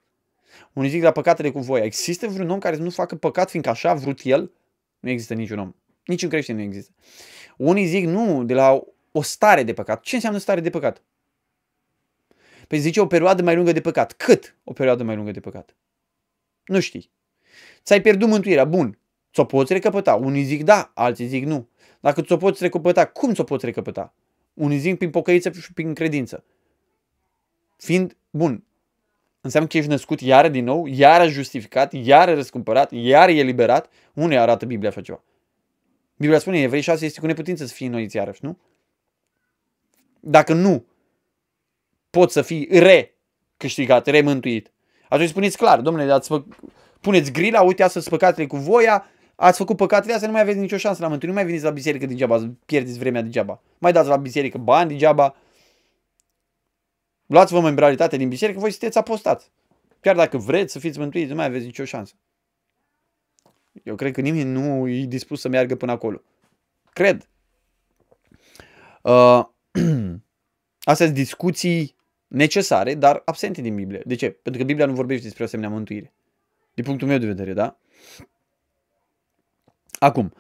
[0.73, 1.85] Unii zic la păcatele cu voia.
[1.85, 4.53] Există vreun om care să nu facă păcat fiindcă așa a vrut el?
[5.01, 5.75] Nu există niciun om.
[6.05, 6.93] Nici în creștin nu există.
[7.57, 10.01] Unii zic nu, de la o stare de păcat.
[10.01, 11.03] Ce înseamnă stare de păcat?
[12.69, 14.13] Păi zice o perioadă mai lungă de păcat.
[14.13, 15.77] Cât o perioadă mai lungă de păcat?
[16.65, 17.11] Nu știi.
[17.83, 18.65] Ți-ai pierdut mântuirea.
[18.65, 18.99] Bun.
[19.33, 20.15] Ți-o poți recăpăta.
[20.15, 21.69] Unii zic da, alții zic nu.
[22.01, 24.15] Dacă ți-o poți recăpăta, cum ți-o poți recăpăta?
[24.55, 26.45] Unii zic prin pocăință și prin credință.
[27.77, 28.65] Fiind, bun,
[29.41, 33.91] înseamnă că ești născut iară din nou, iară justificat, iară răscumpărat, iară eliberat.
[34.15, 35.23] Unde arată Biblia așa ceva?
[36.17, 38.59] Biblia spune, Evrei 6 este cu neputință să fii înnoiți iarăși, nu?
[40.21, 40.85] Dacă nu
[42.11, 44.73] poți să fii re-câștigat, remântuit,
[45.09, 46.45] atunci spuneți clar, domnule, ați fă...
[47.01, 49.07] puneți grila, uite, astăzi păcatele cu voia,
[49.41, 51.71] ați făcut păcatele astea, nu mai aveți nicio șansă la mântuire, nu mai veniți la
[51.71, 53.63] biserică degeaba, pierdeți vremea degeaba.
[53.79, 55.37] Mai dați la biserică bani degeaba.
[57.27, 59.51] Luați-vă membralitate din biserică, voi sunteți apostați.
[60.01, 62.15] Chiar dacă vreți să fiți mântuiți, nu mai aveți nicio șansă.
[63.83, 66.23] Eu cred că nimeni nu e dispus să meargă până acolo.
[66.93, 67.29] Cred.
[69.03, 69.45] Uh,
[70.91, 74.03] astea sunt discuții necesare, dar absente din Biblie.
[74.07, 74.31] De ce?
[74.31, 76.13] Pentru că Biblia nu vorbește despre o asemenea mântuire.
[76.75, 77.79] Din punctul meu de vedere, da?
[80.03, 80.33] Acum,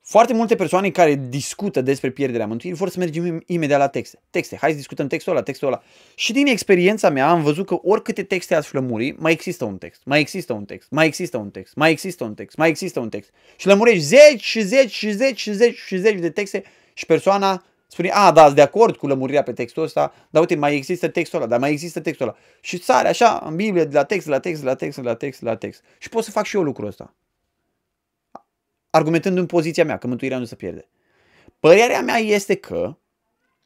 [0.00, 4.18] foarte multe persoane care discută despre pierderea mântuirii vor să mergem imediat la texte.
[4.30, 5.82] Texte, hai să discutăm textul ăla, textul ăla.
[6.14, 10.00] Și din experiența mea am văzut că oricâte texte ați flămuri, mai există un text,
[10.04, 13.08] mai există un text, mai există un text, mai există un text, mai există un
[13.08, 13.30] text.
[13.56, 17.64] Și lămurești zeci și zeci și zeci și zeci și zeci de texte și persoana
[17.86, 21.38] spune, a, da, de acord cu lămurirea pe textul ăsta, dar uite, mai există textul
[21.38, 22.36] ăla, dar mai există textul ăla.
[22.60, 25.56] Și sare așa în Biblie de la text, la text, la text, la text, la
[25.56, 25.82] text.
[25.98, 27.14] Și pot să fac și eu lucrul ăsta
[28.90, 30.88] argumentând în poziția mea că mântuirea nu se pierde.
[31.60, 32.96] Părerea mea este că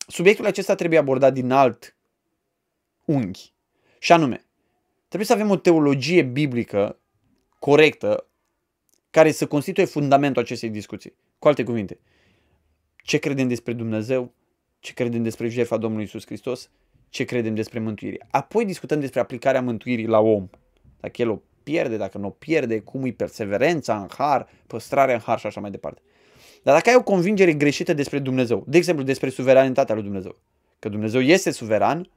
[0.07, 1.97] subiectul acesta trebuie abordat din alt
[3.05, 3.53] unghi.
[3.99, 4.45] Și anume,
[5.09, 6.99] trebuie să avem o teologie biblică
[7.59, 8.27] corectă
[9.11, 11.15] care să constituie fundamentul acestei discuții.
[11.39, 11.99] Cu alte cuvinte,
[12.97, 14.35] ce credem despre Dumnezeu,
[14.81, 16.71] ce credem despre jertfa Domnului Isus Hristos,
[17.09, 18.27] ce credem despre mântuire.
[18.31, 20.49] Apoi discutăm despre aplicarea mântuirii la om.
[21.01, 25.21] Dacă el o pierde, dacă nu o pierde, cum e perseverența în har, păstrarea în
[25.21, 26.01] har și așa mai departe.
[26.63, 30.37] Dar dacă ai o convingere greșită despre Dumnezeu, de exemplu despre suveranitatea lui Dumnezeu,
[30.79, 32.11] că Dumnezeu este suveran,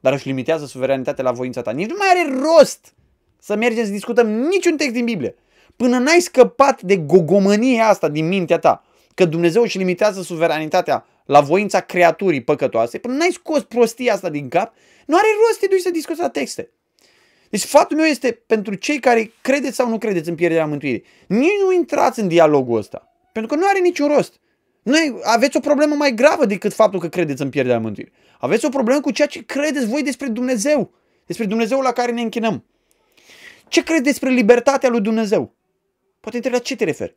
[0.00, 2.94] dar își limitează suveranitatea la voința ta, nici nu mai are rost
[3.38, 5.34] să mergem să discutăm niciun text din Biblie.
[5.76, 8.84] Până n-ai scăpat de gogomănia asta din mintea ta,
[9.14, 14.48] că Dumnezeu își limitează suveranitatea la voința creaturii păcătoase, până n-ai scos prostia asta din
[14.48, 14.74] cap,
[15.06, 16.70] nu are rost să te duci să discuți la texte.
[17.50, 21.04] Deci sfatul meu este pentru cei care credeți sau nu credeți în pierderea mântuirii.
[21.26, 23.08] Nici nu intrați în dialogul ăsta.
[23.32, 24.40] Pentru că nu are niciun rost.
[24.82, 28.12] Noi aveți o problemă mai gravă decât faptul că credeți în pierderea mântuirii.
[28.38, 30.92] Aveți o problemă cu ceea ce credeți voi despre Dumnezeu,
[31.26, 32.64] despre Dumnezeu la care ne închinăm.
[33.68, 35.54] Ce crezi despre libertatea lui Dumnezeu?
[36.20, 37.16] Poate întreb la ce te referi.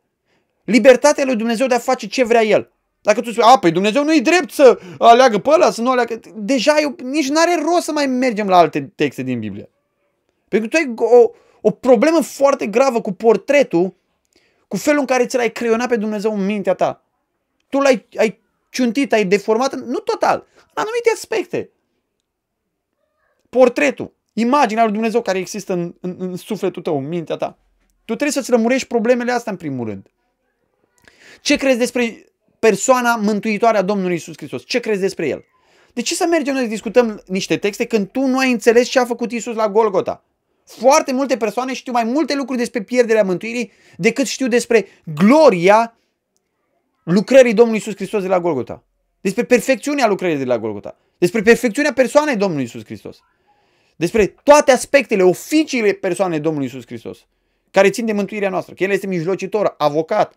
[0.64, 2.72] Libertatea lui Dumnezeu de a face ce vrea El.
[3.02, 6.20] Dacă tu spui, a, păi Dumnezeu nu-i drept să aleagă pe ăla, să nu aleagă...
[6.36, 9.70] Deja eu, nici nu are rost să mai mergem la alte texte din Biblie.
[10.54, 13.94] Pentru că tu ai o, o problemă foarte gravă cu portretul,
[14.68, 17.04] cu felul în care ți l-ai creionat pe Dumnezeu în mintea ta.
[17.70, 21.70] Tu l-ai ai ciuntit, ai deformat, nu total, în anumite aspecte.
[23.50, 27.58] Portretul, imaginea lui Dumnezeu care există în, în, în sufletul tău, în mintea ta.
[28.06, 30.08] Tu trebuie să-ți rămurești problemele astea în primul rând.
[31.42, 32.26] Ce crezi despre
[32.60, 34.64] persoana mântuitoare a Domnului Isus Hristos?
[34.66, 35.46] Ce crezi despre El?
[35.94, 39.00] De ce să mergem noi să discutăm niște texte când tu nu ai înțeles ce
[39.00, 40.24] a făcut Isus la Golgota?
[40.66, 45.98] Foarte multe persoane știu mai multe lucruri despre pierderea mântuirii decât știu despre gloria
[47.04, 48.84] lucrării Domnului Isus Hristos de la Golgota.
[49.22, 50.98] Despre perfecțiunea lucrării de la Golgota.
[51.18, 53.20] Despre perfecțiunea persoanei Domnului Isus Hristos.
[53.96, 57.26] Despre toate aspectele, oficiile persoanei Domnului Isus Hristos,
[57.72, 58.74] care țin de mântuirea noastră.
[58.74, 60.34] Că El este mijlocitor, avocat,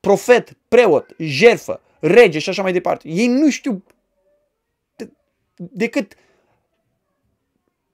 [0.00, 3.08] profet, preot, jerfă, rege și așa mai departe.
[3.08, 3.84] Ei nu știu
[5.56, 6.14] decât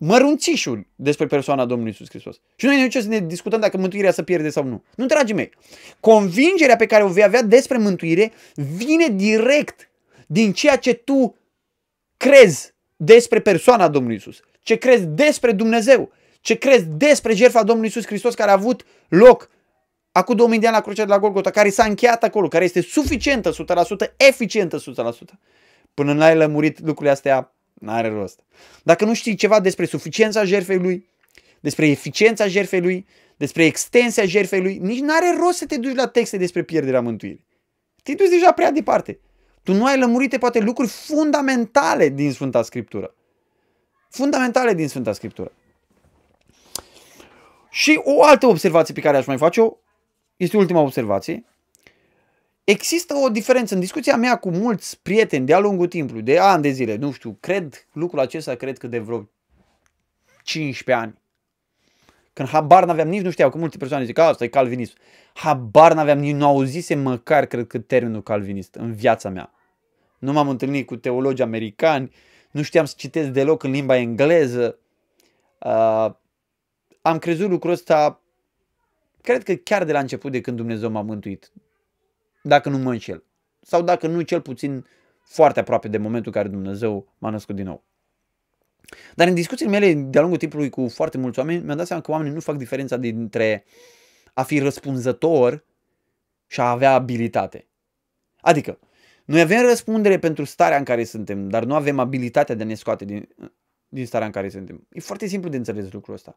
[0.01, 2.41] mărunțișuri despre persoana Domnului Isus Hristos.
[2.57, 4.85] Și noi ne ducem să ne discutăm dacă mântuirea să pierde sau nu.
[4.95, 5.51] Nu, dragii mei.
[6.01, 9.91] Convingerea pe care o vei avea despre mântuire vine direct
[10.27, 11.37] din ceea ce tu
[12.17, 14.41] crezi despre persoana Domnului Isus.
[14.61, 16.13] Ce crezi despre Dumnezeu.
[16.41, 19.51] Ce crezi despre jertfa Domnului Isus Hristos care a avut loc
[20.13, 22.81] acum 2000 de ani la crucea de la Golgota, care s-a încheiat acolo, care este
[22.81, 25.39] suficientă 100%, eficientă 100%.
[25.95, 28.41] Până n-ai lămurit lucrurile astea, n-are rost.
[28.83, 31.09] Dacă nu știi ceva despre suficiența jertfei lui,
[31.61, 36.09] despre eficiența jertfei lui, despre extensia jertfei lui, nici n-are rost să te duci la
[36.09, 37.47] texte despre pierderea mântuirii.
[38.03, 39.21] Te duci deja prea departe.
[39.63, 43.15] Tu nu ai lămurite poate lucruri fundamentale din Sfânta Scriptură.
[44.11, 45.53] Fundamentale din Sfânta Scriptură.
[47.71, 49.77] Și o altă observație pe care aș mai face-o
[50.37, 51.45] este ultima observație.
[52.65, 56.69] Există o diferență în discuția mea cu mulți prieteni de-a lungul timpului, de ani de
[56.69, 59.29] zile, nu știu, cred lucrul acesta, cred că de vreo
[60.43, 61.19] 15 ani.
[62.33, 64.97] Când habar n-aveam, nici nu știau, că multe persoane zic că asta e calvinist.
[65.35, 69.53] Habar n-aveam, nici nu auzise măcar, cred că, termenul calvinist în viața mea.
[70.19, 72.13] Nu m-am întâlnit cu teologi americani,
[72.51, 74.79] nu știam să citesc deloc în limba engleză.
[75.59, 76.11] Uh,
[77.03, 78.23] am crezut lucrul ăsta,
[79.21, 81.53] cred că chiar de la început de când Dumnezeu m-a mântuit.
[82.43, 83.25] Dacă nu mă înșel.
[83.61, 84.87] Sau dacă nu, cel puțin
[85.23, 87.85] foarte aproape de momentul în care Dumnezeu m-a născut din nou.
[89.15, 92.11] Dar în discuțiile mele de-a lungul timpului cu foarte mulți oameni, mi-am dat seama că
[92.11, 93.65] oamenii nu fac diferența dintre
[94.35, 95.65] a fi răspunzător
[96.47, 97.67] și a avea abilitate.
[98.41, 98.79] Adică,
[99.25, 102.75] noi avem răspundere pentru starea în care suntem, dar nu avem abilitatea de a ne
[102.75, 103.29] scoate din,
[103.89, 104.87] din starea în care suntem.
[104.93, 106.37] E foarte simplu de înțeles lucrul ăsta.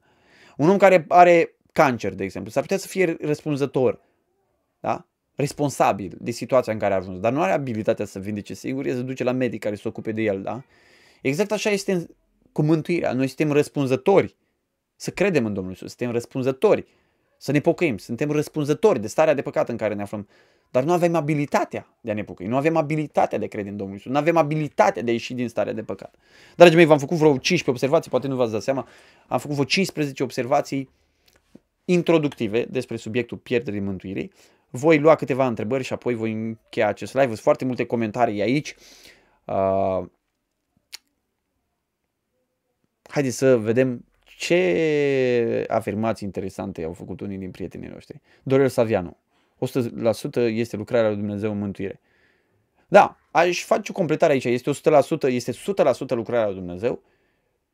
[0.57, 3.99] Un om care are cancer, de exemplu, s-ar putea să fie răspunzător,
[4.79, 5.07] da?
[5.35, 8.93] Responsabil de situația în care a ajuns, dar nu are abilitatea să vindece singur, e
[8.93, 10.41] să duce la medic care să se ocupe de el.
[10.41, 10.63] Da?
[11.21, 12.07] Exact așa este
[12.51, 13.13] cu mântuirea.
[13.13, 14.35] Noi suntem răspunzători
[14.95, 16.85] să credem în Domnul Iisus, suntem răspunzători
[17.37, 20.27] să ne pocăim, suntem răspunzători de starea de păcat în care ne aflăm,
[20.71, 23.77] dar nu avem abilitatea de a ne pocăi, nu avem abilitatea de a crede în
[23.77, 26.15] Domnul Iisus, nu avem abilitatea de a ieși din starea de păcat.
[26.55, 28.87] Dragii mei, v-am făcut vreo 15 observații, poate nu v-ați dat seama,
[29.27, 30.89] am făcut vreo 15 observații
[31.85, 34.31] introductive despre subiectul pierderii mântuirii.
[34.75, 37.25] Voi lua câteva întrebări și apoi voi încheia acest live.
[37.25, 38.75] Sunt foarte multe comentarii aici.
[39.45, 40.05] Uh,
[43.09, 48.21] haideți să vedem ce afirmații interesante au făcut unii din prietenii noștri.
[48.43, 49.17] Dorel Savianu.
[49.55, 51.99] 100% este lucrarea lui Dumnezeu în mântuire.
[52.87, 54.45] Da, aș face o completare aici.
[54.45, 54.73] Este 100%,
[55.27, 55.55] este 100%
[56.07, 57.03] lucrarea lui Dumnezeu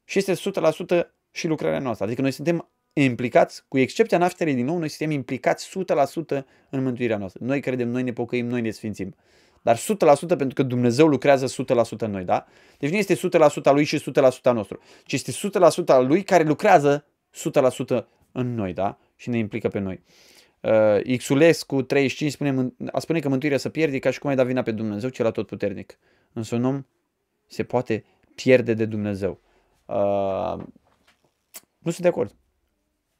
[0.03, 2.05] și este 100% și lucrarea noastră.
[2.05, 2.69] Adică noi suntem
[3.03, 7.45] implicați, cu excepția nașterii din nou, noi suntem implicați 100% în mântuirea noastră.
[7.45, 9.15] Noi credem, noi ne pocăim, noi ne sfințim.
[9.61, 9.79] Dar 100%
[10.27, 12.45] pentru că Dumnezeu lucrează 100% în noi, da?
[12.79, 13.19] Deci nu este 100%
[13.63, 17.05] a Lui și 100% a nostru, ci este 100% a Lui care lucrează
[18.01, 18.97] 100% în noi, da?
[19.15, 20.03] Și ne implică pe noi.
[20.61, 24.43] Uh, Xulescu 35 spune, a spune că mântuirea să pierde ca și cum ai da
[24.43, 25.97] vina pe Dumnezeu, cel atotputernic.
[26.33, 26.85] Însă un om
[27.47, 28.03] se poate
[28.35, 29.39] pierde de Dumnezeu.
[29.85, 30.63] Uh,
[31.79, 32.35] nu sunt de acord.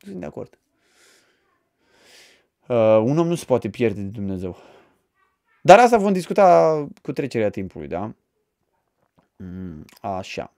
[0.02, 0.60] Nu sunt de acord.
[2.68, 4.58] Uh, un om nu se poate pierde de Dumnezeu.
[5.62, 8.16] Dar asta vom discuta cu trecerea timpului, da?
[9.36, 10.54] Mm, așa.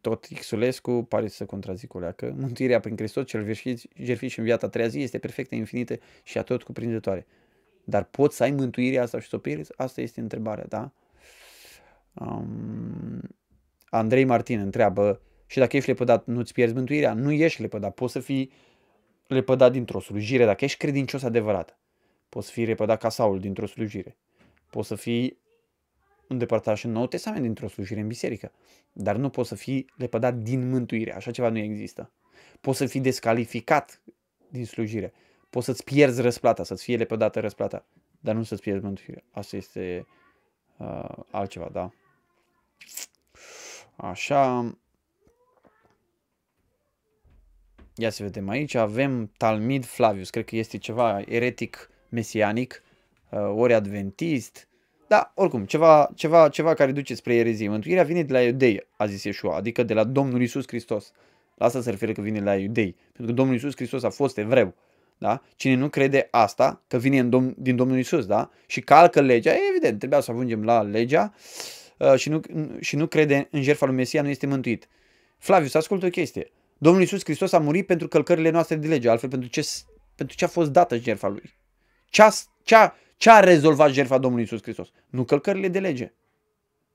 [0.00, 2.34] Tot Xulescu pare să contrazic o leacă.
[2.38, 3.44] Mântuirea prin Hristos cel
[3.94, 7.26] jertfit și în viața a treia zi este perfectă, infinită și atot cuprinzătoare.
[7.84, 9.72] Dar poți să ai mântuirea asta și să o pierzi?
[9.76, 10.92] Asta este întrebarea, da?
[12.12, 13.20] Um,
[13.90, 15.20] Andrei Martin întreabă,
[15.50, 17.14] și dacă ești lepădat, nu-ți pierzi mântuirea?
[17.14, 18.52] Nu ești lepădat, poți să fii
[19.26, 21.78] lepădat dintr-o slujire, dacă ești credincios adevărat.
[22.28, 24.16] Poți să fii lepădat ca Saul dintr-o slujire.
[24.70, 25.38] Poți să fii
[26.28, 28.52] îndepărtat și în Nou Testament dintr-o slujire în biserică.
[28.92, 31.14] Dar nu poți să fii lepădat din mântuire.
[31.14, 32.12] Așa ceva nu există.
[32.60, 34.02] Poți să fii descalificat
[34.48, 35.12] din slujire.
[35.50, 37.86] Poți să-ți pierzi răsplata, să-ți fie lepădată răsplata,
[38.20, 39.22] dar nu să-ți pierzi mântuirea.
[39.30, 40.06] Asta este
[40.76, 41.90] uh, altceva, da?
[43.96, 44.72] Așa.
[48.00, 48.74] Ia să vedem aici.
[48.74, 50.30] Avem Talmid Flavius.
[50.30, 52.82] Cred că este ceva eretic mesianic,
[53.30, 54.68] uh, ori adventist.
[55.08, 57.68] Da, oricum, ceva, ceva, ceva care duce spre erezie.
[57.68, 61.12] Mântuirea vine de la iudei, a zis Iesua, adică de la Domnul Isus Hristos.
[61.54, 62.96] La asta se referă că vine la iudei.
[63.12, 64.74] Pentru că Domnul Isus Hristos a fost evreu.
[65.18, 65.42] Da?
[65.56, 68.50] Cine nu crede asta, că vine în dom- din Domnul Isus, da?
[68.66, 71.34] și calcă legea, evident, trebuia să ajungem la legea
[71.98, 72.40] uh, și, nu,
[72.80, 74.88] și nu crede în jertfa lui Mesia, nu este mântuit.
[75.38, 76.50] Flavius, ascultă o chestie.
[76.78, 79.68] Domnul Isus Hristos a murit pentru călcările noastre de lege, altfel pentru ce,
[80.14, 81.54] pentru ce a fost dată jertfa lui.
[82.04, 82.28] Ce a,
[82.62, 84.88] ce, a, ce a rezolvat jertfa Domnului Isus Hristos?
[85.10, 86.12] Nu călcările de lege.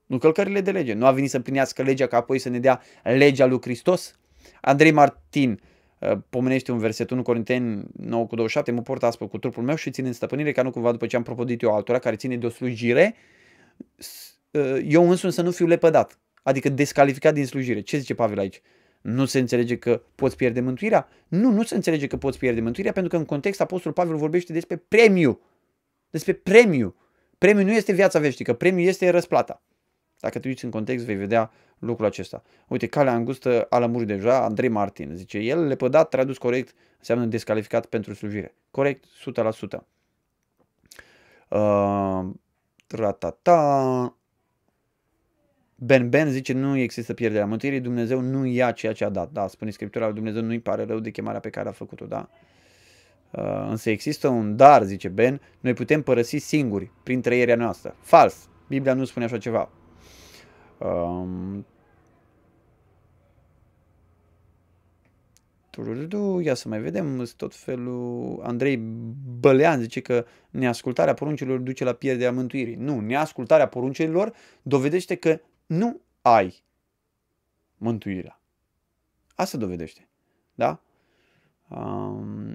[0.06, 0.92] Nu călcările de lege.
[0.92, 4.18] Nu a venit să împlinească legea ca apoi să ne dea legea lui Hristos?
[4.60, 5.60] Andrei Martin
[5.98, 9.74] uh, pomenește un verset 1 Corinteni 9 cu 27, mă port astfel cu trupul meu
[9.74, 12.36] și țin în stăpânire ca nu cumva după ce am propodit eu altora care ține
[12.36, 13.14] de o slujire,
[14.50, 17.80] uh, eu însumi să nu fiu lepădat, adică descalificat din slujire.
[17.80, 18.60] Ce zice Pavel aici?
[19.04, 21.08] Nu se înțelege că poți pierde mântuirea?
[21.28, 24.52] Nu, nu se înțelege că poți pierde mântuirea pentru că în context Apostolul Pavel vorbește
[24.52, 25.40] despre premiu.
[26.10, 26.96] Despre premiu.
[27.38, 29.62] Premiu nu este viața veșnică, premiu este răsplata.
[30.20, 32.42] Dacă te uiți în context, vei vedea lucrul acesta.
[32.68, 35.10] Uite, calea îngustă a lămurit deja, Andrei Martin.
[35.14, 38.54] Zice, el lepădat, tradus corect, înseamnă descalificat pentru slujire.
[38.70, 39.86] Corect, 100%.
[41.48, 42.28] Uh,
[43.42, 44.16] ta
[45.76, 49.32] Ben Ben zice, nu există pierderea mântuirii, Dumnezeu nu ia ceea ce a dat.
[49.32, 52.28] Da, spune Scriptura, Dumnezeu nu-i pare rău de chemarea pe care a făcut-o, da?
[53.30, 57.96] Uh, însă există un dar, zice Ben, noi putem părăsi singuri prin trăirea noastră.
[58.00, 58.48] Fals.
[58.68, 59.70] Biblia nu spune așa ceva.
[60.78, 61.66] Um,
[66.42, 68.40] Ia să mai vedem, tot felul...
[68.42, 68.76] Andrei
[69.40, 72.74] Bălean zice că neascultarea poruncilor duce la pierderea mântuirii.
[72.74, 76.64] Nu, neascultarea poruncilor dovedește că nu ai
[77.76, 78.40] mântuirea.
[79.34, 80.08] Asta dovedește.
[80.54, 80.80] Da?
[81.68, 82.54] Um,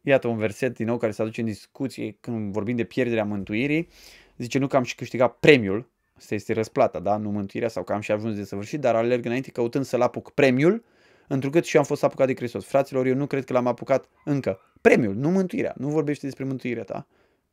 [0.00, 3.88] iată un verset din nou care se aduce în discuție când vorbim de pierderea mântuirii.
[4.36, 7.16] Zice nu că am și câștigat premiul, asta este răsplata, da?
[7.16, 10.30] nu mântuirea sau că am și ajuns de săvârșit, dar alerg înainte căutând să-l apuc
[10.30, 10.84] premiul,
[11.28, 12.64] întrucât și eu am fost apucat de Hristos.
[12.64, 14.60] Fraților, eu nu cred că l-am apucat încă.
[14.80, 15.74] Premiul, nu mântuirea.
[15.76, 17.06] Nu vorbește despre mântuirea ta.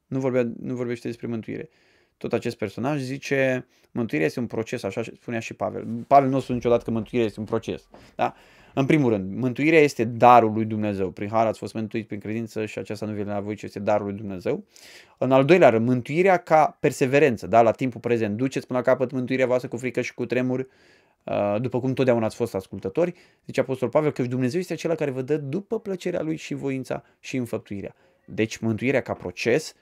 [0.08, 1.70] Nu, vorbea, nu vorbește despre mântuire
[2.20, 5.86] tot acest personaj zice, mântuirea este un proces, așa spunea și Pavel.
[6.08, 7.88] Pavel nu spune niciodată că mântuirea este un proces.
[8.16, 8.36] Da?
[8.74, 11.10] În primul rând, mântuirea este darul lui Dumnezeu.
[11.10, 13.80] Prin har ați fost mântuiți prin credință și aceasta nu vine la voi, ci este
[13.80, 14.64] darul lui Dumnezeu.
[15.18, 17.62] În al doilea rând, mântuirea ca perseverență, da?
[17.62, 18.38] la timpul prezent.
[18.38, 20.68] Duceți până la capăt mântuirea voastră cu frică și cu tremur,
[21.24, 23.14] uh, după cum totdeauna ați fost ascultători.
[23.46, 27.04] Zice Apostol Pavel că Dumnezeu este acela care vă dă după plăcerea lui și voința
[27.20, 27.96] și înfăptuirea.
[28.26, 29.76] Deci mântuirea ca proces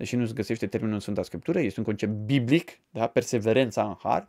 [0.00, 3.06] deși nu se găsește termenul în Sfânta Scriptură, este un concept biblic, da?
[3.06, 4.26] perseverența în har,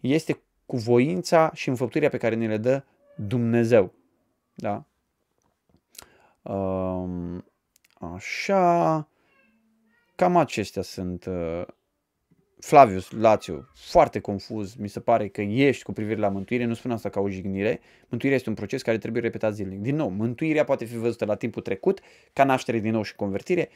[0.00, 2.82] este cu voința și înfăptuirea pe care ne le dă
[3.16, 3.94] Dumnezeu.
[4.54, 4.84] Da?
[6.42, 7.44] Um,
[8.14, 9.08] așa,
[10.14, 11.24] cam acestea sunt.
[11.24, 11.62] Uh,
[12.58, 16.90] Flavius Lațiu, foarte confuz, mi se pare că ești cu privire la mântuire, nu spun
[16.90, 19.80] asta ca o jignire, mântuirea este un proces care trebuie repetat zilnic.
[19.80, 22.00] Din nou, mântuirea poate fi văzută la timpul trecut,
[22.32, 23.68] ca naștere din nou și convertire,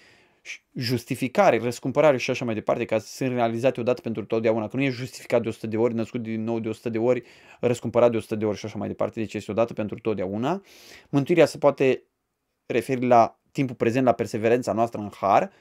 [0.75, 4.83] justificare, răscumpărare și așa mai departe, ca să sunt realizate odată pentru totdeauna, că nu
[4.83, 7.23] e justificat de 100 de ori, născut din nou de 100 de ori,
[7.61, 10.63] răscumpărat de 100 de ori și așa mai departe, deci este odată pentru totdeauna.
[11.09, 12.03] Mântuirea se poate
[12.67, 15.53] referi la timpul prezent, la perseverența noastră în har,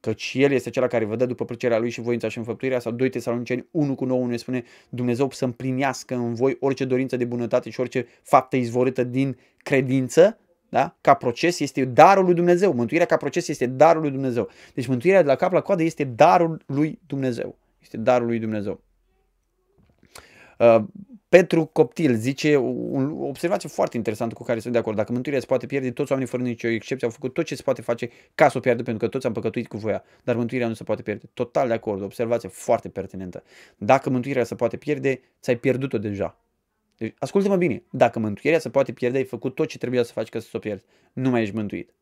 [0.00, 2.92] căci El este cel care vă dă după plăcerea Lui și voința și înfăptuirea, sau
[2.92, 7.24] 2 Tesaloniceni 1 cu 9 ne spune Dumnezeu să împlinească în voi orice dorință de
[7.24, 10.38] bunătate și orice faptă izvorită din credință,
[10.68, 10.96] da?
[11.00, 12.72] Ca proces este darul lui Dumnezeu.
[12.72, 14.48] Mântuirea ca proces este darul lui Dumnezeu.
[14.74, 17.58] Deci mântuirea de la cap la coadă este darul lui Dumnezeu.
[17.80, 18.80] Este darul lui Dumnezeu.
[20.58, 20.84] Uh,
[21.28, 24.96] Petru Coptil zice o observație foarte interesantă cu care sunt de acord.
[24.96, 27.62] Dacă mântuirea se poate pierde, toți oamenii fără nicio excepție au făcut tot ce se
[27.62, 30.04] poate face ca să o pierdă, pentru că toți am păcătuit cu voia.
[30.24, 31.30] Dar mântuirea nu se poate pierde.
[31.34, 32.02] Total de acord.
[32.02, 33.42] Observație foarte pertinentă.
[33.76, 36.38] Dacă mântuirea se poate pierde, ți-ai pierdut-o deja.
[36.98, 40.28] Deci, ascultă-mă bine, dacă mântuirea se poate pierde, ai făcut tot ce trebuia să faci
[40.28, 40.84] ca să o pierzi.
[41.12, 41.94] Nu mai ești mântuit.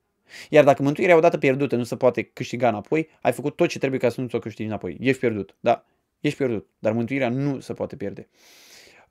[0.50, 4.00] Iar dacă mântuirea odată pierdută nu se poate câștiga înapoi, ai făcut tot ce trebuie
[4.00, 4.96] ca să nu ți-o câștigi înapoi.
[5.00, 5.84] Ești pierdut, da?
[6.20, 8.28] Ești pierdut, dar mântuirea nu se poate pierde.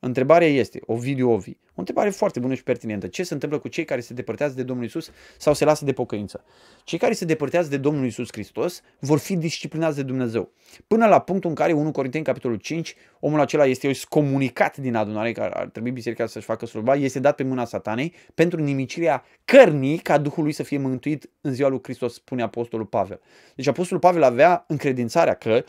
[0.00, 3.06] Întrebarea este, Ovidiu Ovi, o întrebare foarte bună și pertinentă.
[3.06, 5.92] Ce se întâmplă cu cei care se depărtează de Domnul Isus sau se lasă de
[5.92, 6.44] pocăință?
[6.84, 10.50] Cei care se depărtează de Domnul Isus Hristos vor fi disciplinați de Dumnezeu.
[10.86, 15.32] Până la punctul în care 1 Corinteni, capitolul 5, omul acela este comunicat din adunare,
[15.32, 19.98] care ar trebui biserica să-și facă slujba, este dat pe mâna satanei pentru nimicirea cărnii
[19.98, 23.20] ca Duhul lui să fie mântuit în ziua lui Hristos, spune Apostolul Pavel.
[23.54, 25.64] Deci Apostolul Pavel avea încredințarea că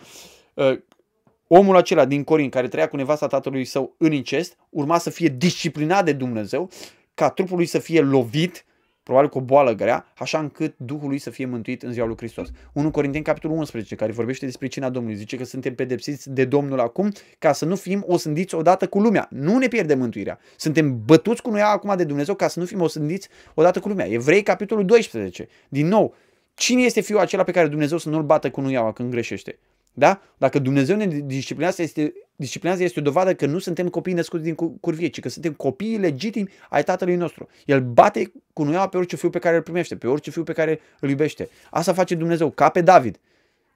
[0.53, 0.79] uh,
[1.47, 5.27] omul acela din Corin care trăia cu nevasta tatălui său în incest urma să fie
[5.27, 6.69] disciplinat de Dumnezeu
[7.13, 8.65] ca trupul lui să fie lovit,
[9.03, 12.15] probabil cu o boală grea, așa încât Duhul lui să fie mântuit în ziua lui
[12.17, 12.49] Hristos.
[12.73, 16.79] 1 Corinteni, capitolul 11, care vorbește despre cina Domnului, zice că suntem pedepsiți de Domnul
[16.79, 19.27] acum ca să nu fim osândiți odată cu lumea.
[19.31, 20.39] Nu ne pierdem mântuirea.
[20.55, 24.07] Suntem bătuți cu noi acum de Dumnezeu ca să nu fim osândiți odată cu lumea.
[24.07, 25.47] Evrei, capitolul 12.
[25.69, 26.15] Din nou,
[26.53, 29.59] cine este fiul acela pe care Dumnezeu să nu-l bată cu nuiaua când greșește?
[29.99, 30.21] Da?
[30.37, 34.55] Dacă Dumnezeu ne disciplinează, este, disciplinează, este o dovadă că nu suntem copii născuți din
[34.55, 37.47] curvie, ci că suntem copii legitimi ai Tatălui nostru.
[37.65, 40.53] El bate cu nuiaua pe orice fiu pe care îl primește, pe orice fiu pe
[40.53, 41.49] care îl iubește.
[41.69, 43.19] Asta face Dumnezeu, ca pe David.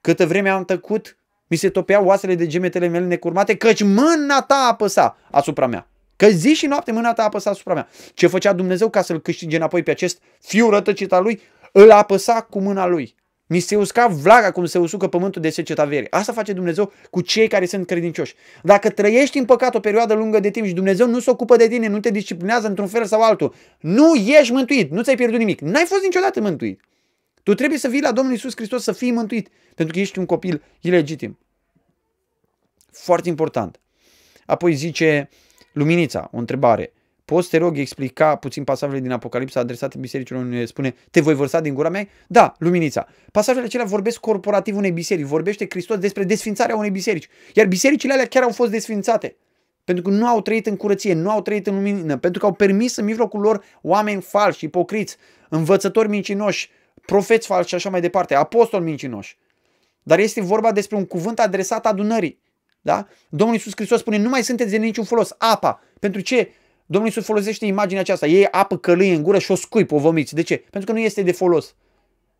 [0.00, 1.16] Câtă vreme am tăcut,
[1.46, 5.88] mi se topeau oasele de gemetele mele necurmate, căci mâna ta apăsa asupra mea.
[6.16, 7.88] Că zi și noapte mâna ta apăsa asupra mea.
[8.14, 11.40] Ce făcea Dumnezeu ca să-l câștige înapoi pe acest fiu rătăcit al lui?
[11.72, 13.14] Îl apăsa cu mâna lui.
[13.52, 16.10] Mi se usca vlaga cum se usucă pământul de seceta verii.
[16.10, 18.34] Asta face Dumnezeu cu cei care sunt credincioși.
[18.62, 21.68] Dacă trăiești în păcat o perioadă lungă de timp și Dumnezeu nu se ocupă de
[21.68, 25.60] tine, nu te disciplinează într-un fel sau altul, nu ești mântuit, nu ți-ai pierdut nimic.
[25.60, 26.80] N-ai fost niciodată mântuit.
[27.42, 30.26] Tu trebuie să vii la Domnul Isus Hristos să fii mântuit, pentru că ești un
[30.26, 31.38] copil ilegitim.
[32.90, 33.80] Foarte important.
[34.46, 35.28] Apoi zice
[35.72, 36.92] Luminița, o întrebare.
[37.32, 41.60] Poți, te rog, explica puțin pasajele din Apocalipsa adresate bisericilor unde spune te voi vărsa
[41.60, 42.08] din gura mea?
[42.26, 43.06] Da, luminița.
[43.30, 47.28] Pasajele acelea vorbesc corporativ unei biserici, vorbește Hristos despre desfințarea unei biserici.
[47.54, 49.36] Iar bisericile alea chiar au fost desfințate.
[49.84, 52.52] Pentru că nu au trăit în curăție, nu au trăit în lumină, pentru că au
[52.52, 55.16] permis în mijlocul lor oameni falși, ipocriți,
[55.48, 56.70] învățători mincinoși,
[57.06, 59.36] profeți falși și așa mai departe, apostoli mincinoși.
[60.02, 62.40] Dar este vorba despre un cuvânt adresat adunării.
[62.80, 63.06] Da?
[63.28, 65.34] Domnul Iisus Hristos spune, nu mai sunteți de niciun folos.
[65.38, 65.80] Apa.
[66.00, 66.52] Pentru ce?
[66.92, 68.26] Domnul Iisus folosește imaginea aceasta.
[68.26, 70.34] Ei apă călâie în gură și o scui, o vomiți.
[70.34, 70.56] De ce?
[70.56, 71.74] Pentru că nu este de folos.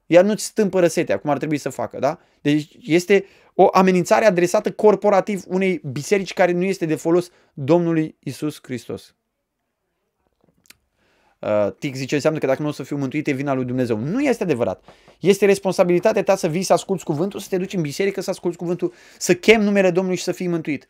[0.06, 1.98] Ea nu-ți stâmpă răsetea, cum ar trebui să facă.
[1.98, 2.18] Da?
[2.40, 3.24] Deci este
[3.54, 9.14] o amenințare adresată corporativ unei biserici care nu este de folos Domnului Isus Hristos.
[11.38, 13.98] Uh, Tic zice, înseamnă că dacă nu o să fiu mântuit, e vina lui Dumnezeu.
[13.98, 14.84] Nu este adevărat.
[15.20, 18.56] Este responsabilitatea ta să vii să asculți cuvântul, să te duci în biserică, să asculți
[18.56, 20.88] cuvântul, să chem numele Domnului și să fii mântuit.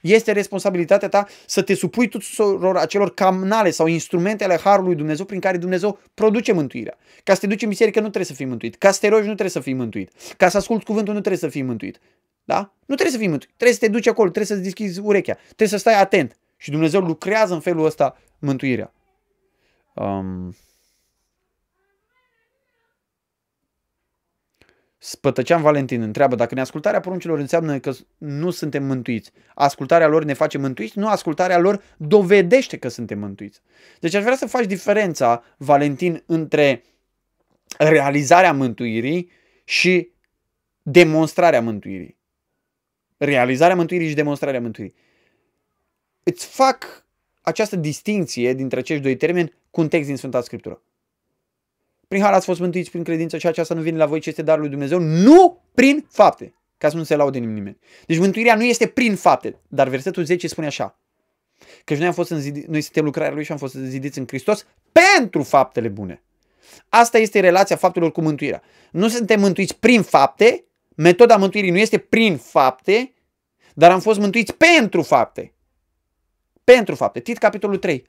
[0.00, 5.40] Este responsabilitatea ta să te supui tuturor acelor canale sau instrumente ale Harului Dumnezeu prin
[5.40, 6.98] care Dumnezeu produce mântuirea.
[7.24, 8.76] Ca să te duci în biserică nu trebuie să fii mântuit.
[8.76, 10.10] Ca să te rogi nu trebuie să fii mântuit.
[10.36, 12.00] Ca să asculti cuvântul nu trebuie să fii mântuit.
[12.44, 12.72] Da?
[12.86, 13.52] Nu trebuie să fii mântuit.
[13.56, 16.36] Trebuie să te duci acolo, trebuie să-ți deschizi urechea, trebuie să stai atent.
[16.56, 18.92] Și Dumnezeu lucrează în felul ăsta mântuirea.
[19.94, 20.56] Um,
[25.08, 29.32] Spătăcean Valentin întreabă dacă neascultarea poruncilor înseamnă că nu suntem mântuiți.
[29.54, 33.60] Ascultarea lor ne face mântuiți, nu ascultarea lor dovedește că suntem mântuiți.
[34.00, 36.82] Deci aș vrea să faci diferența, Valentin, între
[37.78, 39.30] realizarea mântuirii
[39.64, 40.10] și
[40.82, 42.18] demonstrarea mântuirii.
[43.16, 44.94] Realizarea mântuirii și demonstrarea mântuirii.
[46.22, 47.06] Îți fac
[47.40, 50.82] această distinție dintre acești doi termeni cu un text din Sfânta Scriptură.
[52.08, 54.42] Prin har ați fost mântuiți prin credință și aceasta nu vine la voi, ci este
[54.42, 57.78] darul lui Dumnezeu, nu prin fapte, ca să nu se laude nimeni.
[58.06, 60.98] Deci mântuirea nu este prin fapte, dar versetul 10 spune așa.
[61.84, 64.66] Că noi, am fost înzidi, noi suntem lucrarea lui și am fost zidiți în Hristos
[64.92, 66.22] pentru faptele bune.
[66.88, 68.62] Asta este relația faptelor cu mântuirea.
[68.90, 73.14] Nu suntem mântuiți prin fapte, metoda mântuirii nu este prin fapte,
[73.74, 75.54] dar am fost mântuiți pentru fapte.
[76.64, 77.20] Pentru fapte.
[77.20, 78.06] Tit capitolul 3.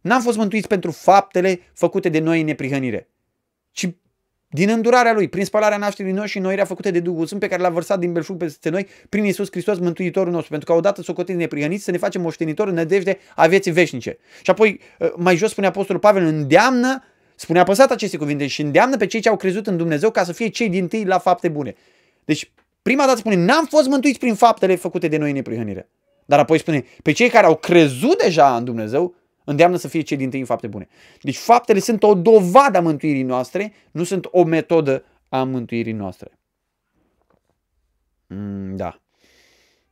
[0.00, 3.08] N-am fost mântuiți pentru faptele făcute de noi în neprihănire,
[3.70, 3.88] ci
[4.50, 7.62] din îndurarea Lui, prin spălarea nașterii noi și noirea făcute de Duhul Sfânt pe care
[7.62, 11.38] l-a vărsat din belșug peste noi prin Iisus Hristos, Mântuitorul nostru, pentru că odată socotiți
[11.38, 14.18] neprihăniți să ne facem moștenitori în nădejde a vieții veșnice.
[14.42, 18.96] Și apoi, ă, mai jos spune Apostolul Pavel, îndeamnă, spune apăsat aceste cuvinte și îndeamnă
[18.96, 21.48] pe cei ce au crezut în Dumnezeu ca să fie cei din tâi la fapte
[21.48, 21.74] bune.
[22.24, 25.88] Deci, prima dată spune, n-am fost mântuiți prin faptele făcute de noi în neprihănire.
[26.24, 29.14] Dar apoi spune, pe cei care au crezut deja în Dumnezeu,
[29.48, 30.88] îndeamnă să fie cei din tâi în fapte bune.
[31.22, 36.38] Deci faptele sunt o dovadă a mântuirii noastre, nu sunt o metodă a mântuirii noastre.
[38.26, 39.00] Mm, da.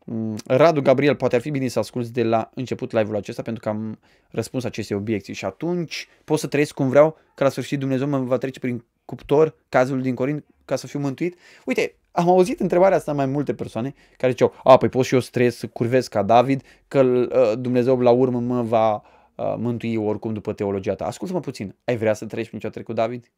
[0.05, 3.63] Mm, Radu Gabriel, poate ar fi bine să asculți de la început live-ul acesta pentru
[3.63, 3.99] că am
[4.31, 8.19] răspuns aceste obiecții și atunci pot să trăiesc cum vreau, că la sfârșit Dumnezeu mă
[8.19, 11.39] va trece prin cuptor, cazul din Corint, ca să fiu mântuit.
[11.65, 15.21] Uite, am auzit întrebarea asta mai multe persoane care ziceau, a, păi pot și eu
[15.21, 19.97] să trăiesc, să curvesc ca David, că uh, Dumnezeu la urmă mă va uh, mântui
[19.97, 21.07] oricum după teologia ta.
[21.07, 23.33] Ascultă-mă puțin, ai vrea să trăiești prin ce a trecut David?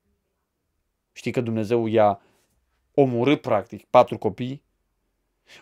[1.12, 2.20] Știi că Dumnezeu i-a
[2.94, 4.62] omorât practic patru copii?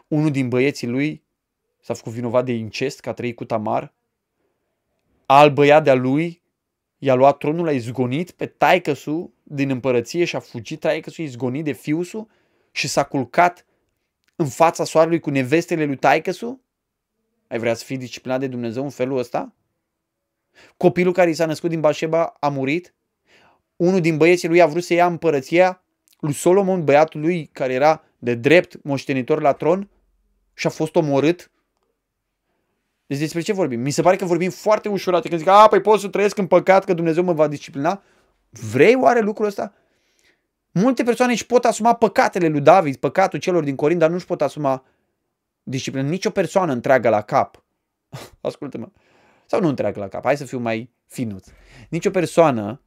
[0.08, 1.22] Unul din băieții lui
[1.80, 3.94] s-a făcut vinovat de incest, că a trăit cu Tamar.
[5.26, 6.42] Al băiat de-a lui
[6.98, 11.72] i-a luat tronul, a izgonit pe taicăsu din împărăție și a fugit taicăsu izgonit de
[11.72, 12.28] fiusul
[12.70, 13.66] și s-a culcat
[14.36, 16.60] în fața soarelui cu nevestele lui taicăsu?
[17.48, 19.54] Ai vrea să fii disciplinat de Dumnezeu în felul ăsta?
[20.76, 22.94] Copilul care i s-a născut din Bașeba a murit?
[23.76, 25.82] Unul din băieții lui a vrut să ia împărăția
[26.20, 29.88] lui Solomon, băiatul lui care era de drept moștenitor la tron
[30.54, 31.50] și a fost omorât?
[33.06, 33.80] Deci despre ce vorbim?
[33.80, 36.46] Mi se pare că vorbim foarte ușurate când zic, a, păi pot să trăiesc în
[36.46, 38.02] păcat că Dumnezeu mă va disciplina?
[38.50, 39.74] Vrei oare lucrul ăsta?
[40.70, 44.26] Multe persoane își pot asuma păcatele lui David, păcatul celor din Corint, dar nu își
[44.26, 44.84] pot asuma
[45.62, 46.08] disciplină.
[46.08, 47.64] Nici o persoană întreagă la cap.
[48.40, 48.88] Ascultă-mă.
[49.46, 50.24] Sau nu întreagă la cap.
[50.24, 51.48] Hai să fiu mai finuț.
[51.88, 52.80] Nici o persoană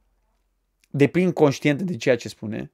[0.90, 2.72] de plin conștientă de ceea ce spune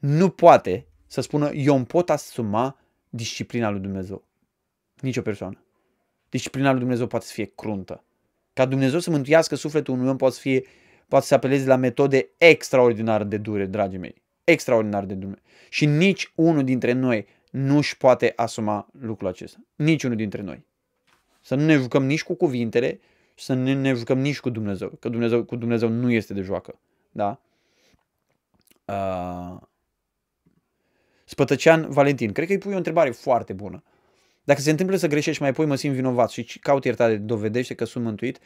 [0.00, 2.78] nu poate să spună eu îmi pot asuma
[3.08, 4.24] disciplina lui Dumnezeu.
[5.00, 5.64] Nici o persoană.
[6.28, 8.04] Disciplina lui Dumnezeu poate să fie cruntă.
[8.52, 10.64] Ca Dumnezeu să mântuiască sufletul unui om poate să fie
[11.08, 14.22] poate să apeleze la metode extraordinar de dure, dragii mei.
[14.44, 15.42] Extraordinar de dure.
[15.68, 19.58] Și nici unul dintre noi nu își poate asuma lucrul acesta.
[19.74, 20.66] Nici unul dintre noi.
[21.46, 23.00] Să nu ne jucăm nici cu cuvintele
[23.34, 24.88] și să nu ne jucăm nici cu Dumnezeu.
[24.88, 26.78] Că Dumnezeu, cu Dumnezeu nu este de joacă.
[27.10, 27.40] Da?
[28.84, 29.56] Uh...
[31.24, 32.32] Spătăcean Valentin.
[32.32, 33.82] Cred că îi pui o întrebare foarte bună.
[34.44, 37.84] Dacă se întâmplă să greșești mai apoi mă simt vinovat și caut iertare, dovedește că
[37.84, 38.38] sunt mântuit,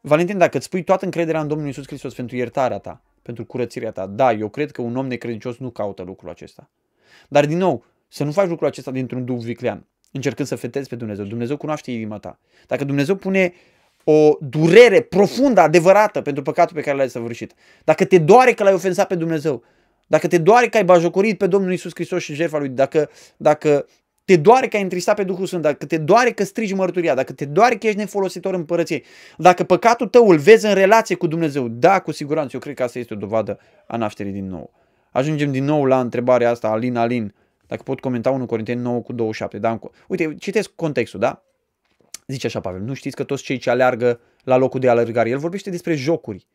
[0.00, 3.90] Valentin, dacă îți pui toată încrederea în Domnul Iisus Hristos pentru iertarea ta, pentru curățirea
[3.90, 6.70] ta, da, eu cred că un om necredincios nu caută lucrul acesta.
[7.28, 10.96] Dar din nou, să nu faci lucrul acesta dintr-un duh viclean, încercând să fetezi pe
[10.96, 11.24] Dumnezeu.
[11.24, 12.38] Dumnezeu cunoaște inima ta.
[12.66, 13.52] Dacă Dumnezeu pune
[14.04, 17.54] o durere profundă, adevărată pentru păcatul pe care l-ai săvârșit,
[17.84, 19.62] dacă te doare că l-ai ofensat pe Dumnezeu,
[20.06, 23.86] dacă te doare că ai bajocorit pe Domnul Isus Hristos și jertfa lui, dacă, dacă
[24.24, 27.32] te doare că ai întristat pe Duhul Sfânt, dacă te doare că strigi mărturia, dacă
[27.32, 29.02] te doare că ești nefolositor în părăție,
[29.36, 32.82] dacă păcatul tău îl vezi în relație cu Dumnezeu, da, cu siguranță, eu cred că
[32.82, 34.72] asta este o dovadă a nașterii din nou.
[35.10, 37.34] Ajungem din nou la întrebarea asta, Alin, Alin,
[37.68, 39.58] dacă pot comenta 1 Corinteni 9 cu 27.
[39.58, 39.78] Da?
[40.08, 41.42] Uite, citesc contextul, da?
[42.26, 45.38] Zice așa Pavel, nu știți că toți cei ce aleargă la locul de alergare, el
[45.38, 46.46] vorbește despre jocuri.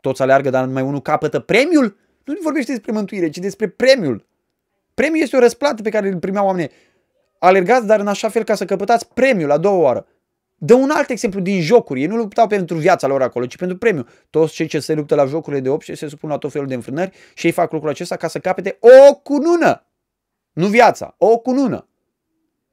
[0.00, 1.96] Toți aleargă, dar numai unul capătă premiul?
[2.24, 4.26] Nu vorbește despre mântuire, ci despre premiul.
[4.94, 6.70] Premiul este o răsplată pe care îl primeau oamenii
[7.38, 10.06] alergați, dar în așa fel ca să căpătați premiul la două oară.
[10.62, 12.00] Dă un alt exemplu din jocuri.
[12.00, 14.06] Ei nu luptau pentru viața lor acolo, ci pentru premiu.
[14.30, 16.66] Toți cei ce se luptă la jocurile de 8 și se supun la tot felul
[16.66, 19.84] de înfrânări și ei fac lucrul acesta ca să capete o cunună.
[20.60, 21.88] Nu viața, o cunună.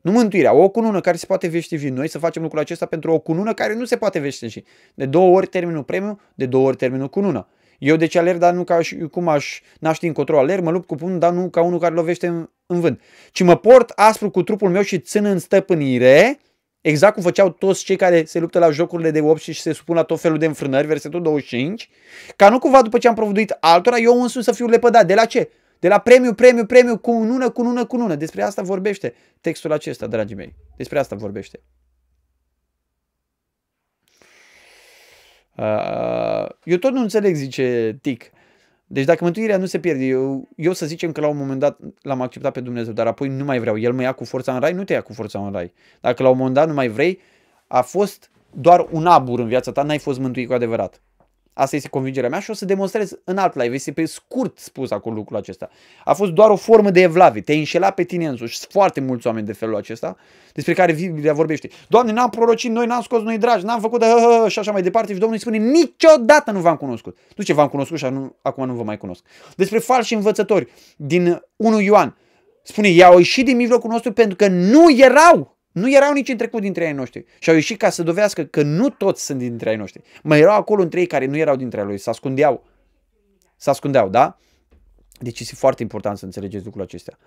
[0.01, 1.89] Nu mântuirea, o cunună care se poate veșteji.
[1.89, 4.63] Noi să facem lucrul acesta pentru o cunună care nu se poate veșteji.
[4.93, 7.47] De două ori terminul premiu, de două ori terminul cunună.
[7.79, 10.87] Eu de ce alerg, dar nu ca și cum aș naște încotro alerg, mă lupt
[10.87, 13.01] cu pumnul, dar nu ca unul care lovește în, în vânt.
[13.31, 16.39] Ci mă port aspru cu trupul meu și țin în stăpânire,
[16.81, 19.95] exact cum făceau toți cei care se luptă la jocurile de 8 și se supun
[19.95, 21.89] la tot felul de înfrânări, versetul 25,
[22.35, 25.05] ca nu cumva după ce am provăduit altora, eu însumi să fiu lepădat.
[25.05, 25.49] De la ce?
[25.79, 28.15] De la premiu, premiu, premiu, cu ună, cu ună, cu ună.
[28.15, 30.55] Despre asta vorbește textul acesta, dragii mei.
[30.75, 31.59] Despre asta vorbește.
[35.57, 38.31] Uh, eu tot nu înțeleg, zice Tic.
[38.87, 41.79] Deci dacă mântuirea nu se pierde, eu, eu să zicem că la un moment dat
[42.01, 43.77] l-am acceptat pe Dumnezeu, dar apoi nu mai vreau.
[43.77, 45.73] El mă ia cu forța în rai, nu te ia cu forța în rai.
[46.01, 47.19] Dacă la un moment dat nu mai vrei,
[47.67, 51.01] a fost doar un abur în viața ta, n-ai fost mântuit cu adevărat.
[51.57, 53.75] Asta este convingerea mea și o să demonstrez în alt live.
[53.75, 55.69] Este pe scurt spus acolo lucrul acesta.
[56.03, 57.41] A fost doar o formă de evlavie.
[57.41, 58.57] Te-ai înșelat pe tine însuși.
[58.57, 60.17] Sunt foarte mulți oameni de felul acesta
[60.53, 61.69] despre care Biblia vorbește.
[61.87, 64.05] Doamne, n-am prorocit noi, n-am scos noi dragi, n-am făcut de
[64.47, 65.13] și așa mai departe.
[65.13, 67.17] Și Domnul îi spune, niciodată nu v-am cunoscut.
[67.35, 69.23] Nu ce v-am cunoscut și nu, acum nu vă mai cunosc.
[69.55, 72.17] Despre falși învățători din 1 Ioan.
[72.63, 76.61] Spune, i-au ieșit din mijlocul nostru pentru că nu erau nu erau nici în trecut
[76.61, 77.25] dintre ei noștri.
[77.39, 80.01] Și au ieșit ca să dovedească că nu toți sunt dintre ei noștri.
[80.23, 82.63] Mai erau acolo între ei care nu erau dintre ei, se ascundeau.
[83.55, 84.37] Se ascundeau, da?
[85.19, 87.17] Deci este foarte important să înțelegeți lucrul acestea.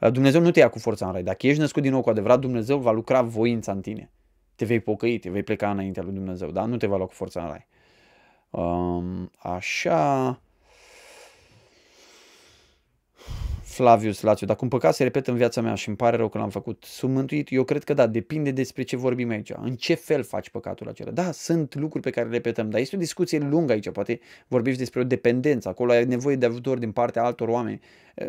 [0.00, 1.22] Uh, Dumnezeu nu te ia cu forța în rai.
[1.22, 4.10] Dacă ești născut din nou cu adevărat, Dumnezeu va lucra voința în tine.
[4.54, 6.64] Te vei pocăi, te vei pleca înaintea lui Dumnezeu, da?
[6.64, 7.66] Nu te va lua cu forța în rai.
[8.50, 10.40] Um, așa...
[13.78, 16.38] Flavius Lațiu, dacă un păcat se repetă în viața mea și îmi pare rău că
[16.38, 17.48] l-am făcut, sunt mântuit?
[17.50, 19.52] Eu cred că da, depinde despre ce vorbim aici.
[19.62, 21.10] În ce fel faci păcatul acela?
[21.10, 24.78] Da, sunt lucruri pe care le repetăm, dar este o discuție lungă aici, poate vorbești
[24.78, 27.80] despre o dependență, acolo ai nevoie de ajutor din partea altor oameni.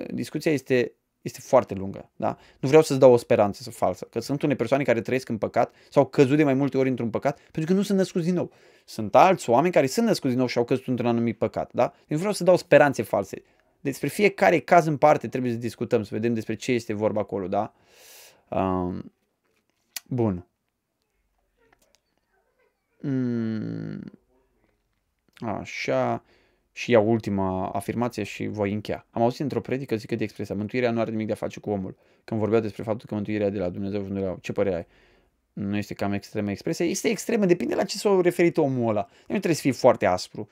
[0.08, 2.10] Discuția este este foarte lungă.
[2.16, 2.38] Da?
[2.60, 5.38] Nu vreau să-ți dau o speranță să falsă, că sunt unele persoane care trăiesc în
[5.38, 8.26] păcat sau au căzut de mai multe ori într-un păcat pentru că nu sunt născuți
[8.26, 8.52] din nou.
[8.86, 11.70] Sunt alți oameni care sunt născuți din nou și au căzut într-un anumit păcat.
[11.74, 11.94] Da?
[12.08, 13.42] Nu vreau să dau speranțe false.
[13.82, 17.48] Despre fiecare caz în parte trebuie să discutăm, să vedem despre ce este vorba acolo.
[17.48, 17.74] Da?
[18.50, 19.12] Um,
[20.08, 20.48] bun.
[23.02, 24.02] Mm,
[25.40, 26.24] așa
[26.72, 29.06] și ia ultima afirmație și voi încheia.
[29.12, 31.70] Am auzit într-o predică zică de expresia, mântuirea nu are nimic de a face cu
[31.70, 31.98] omul.
[32.24, 34.88] Când vorbea despre faptul că mântuirea de la Dumnezeu și nu ce părere ai?
[35.54, 36.86] Nu este cam extremă expresia?
[36.86, 39.08] Este extremă, depinde la ce s-a referit omul ăla.
[39.10, 40.50] Nu trebuie să fii foarte aspru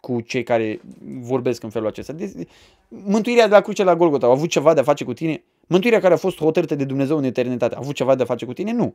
[0.00, 0.80] cu cei care
[1.20, 2.12] vorbesc în felul acesta.
[2.12, 2.46] De-
[2.88, 5.42] mântuirea de la cruce la Golgota a avut ceva de a face cu tine?
[5.66, 8.44] Mântuirea care a fost hotărâtă de Dumnezeu în eternitate a avut ceva de a face
[8.44, 8.72] cu tine?
[8.72, 8.94] Nu.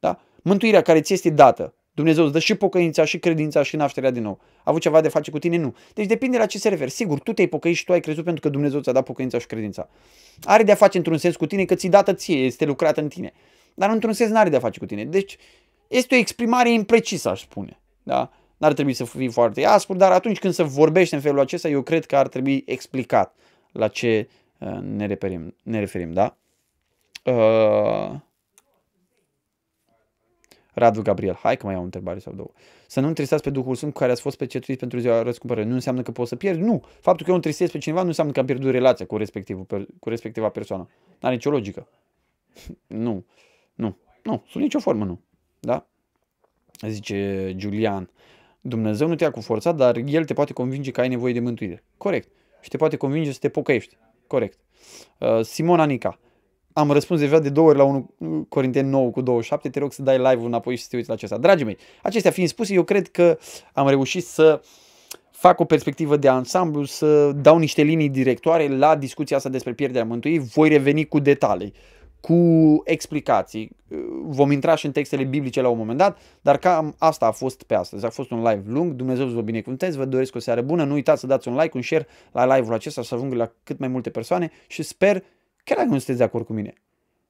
[0.00, 0.20] Da?
[0.42, 4.22] Mântuirea care ți este dată Dumnezeu îți dă și pocăința, și credința, și nașterea din
[4.22, 4.38] nou.
[4.40, 5.56] A avut ceva de face cu tine?
[5.56, 5.74] Nu.
[5.94, 6.90] Deci depinde la ce se referi.
[6.90, 9.46] Sigur, tu te-ai pocăit și tu ai crezut pentru că Dumnezeu ți-a dat pocăința și
[9.46, 9.88] credința.
[10.44, 13.08] Are de a face într-un sens cu tine că ți-i dată ție, este lucrată în
[13.08, 13.32] tine.
[13.74, 15.04] Dar într-un sens nu are de a face cu tine.
[15.04, 15.36] Deci
[15.88, 17.80] este o exprimare imprecisă, aș spune.
[18.02, 18.30] Da?
[18.56, 21.82] N-ar trebui să fii foarte aspru, dar atunci când se vorbește în felul acesta, eu
[21.82, 23.34] cred că ar trebui explicat
[23.72, 24.28] la ce
[24.58, 25.54] uh, ne referim.
[25.62, 26.36] Ne referim da?
[27.24, 28.14] Uh...
[30.78, 32.50] Radu Gabriel, hai că mai am o întrebare sau două.
[32.86, 35.68] Să nu întristați pe Duhul Sfânt cu care ați fost pecetuiți pentru ziua răscumpărării.
[35.68, 36.60] Nu înseamnă că poți să pierzi?
[36.60, 36.84] Nu.
[37.00, 39.66] Faptul că eu întristez pe cineva nu înseamnă că am pierdut relația cu, respectivul,
[40.00, 40.88] cu respectiva persoană.
[41.20, 41.88] N-are nicio logică.
[42.86, 43.24] nu.
[43.74, 43.96] Nu.
[44.22, 44.44] Nu.
[44.48, 45.20] Sub nicio formă nu.
[45.60, 45.86] Da?
[46.88, 48.10] Zice Julian.
[48.68, 51.40] Dumnezeu nu te ia cu forța, dar El te poate convinge că ai nevoie de
[51.40, 51.84] mântuire.
[51.96, 52.28] Corect.
[52.60, 53.96] Și te poate convinge să te pocăiești.
[54.26, 54.58] Corect.
[55.18, 56.18] Uh, Simona Nica
[56.78, 60.02] am răspuns deja de două ori la 1 Corinteni 9 cu 27, te rog să
[60.02, 61.38] dai live-ul înapoi și să te uiți la acesta.
[61.38, 63.38] Dragii mei, acestea fiind spuse, eu cred că
[63.72, 64.60] am reușit să
[65.30, 70.04] fac o perspectivă de ansamblu, să dau niște linii directoare la discuția asta despre pierderea
[70.04, 70.38] mântuirii.
[70.38, 71.72] Voi reveni cu detalii,
[72.26, 73.76] cu explicații.
[74.24, 77.62] Vom intra și în textele biblice la un moment dat, dar cam asta a fost
[77.62, 78.04] pe astăzi.
[78.04, 80.92] A fost un live lung, Dumnezeu să vă binecuvânteze, vă doresc o seară bună, nu
[80.92, 83.88] uitați să dați un like, un share la live-ul acesta, să ajungă la cât mai
[83.88, 85.24] multe persoane și sper
[85.64, 86.72] chiar dacă nu sunteți de acord cu mine,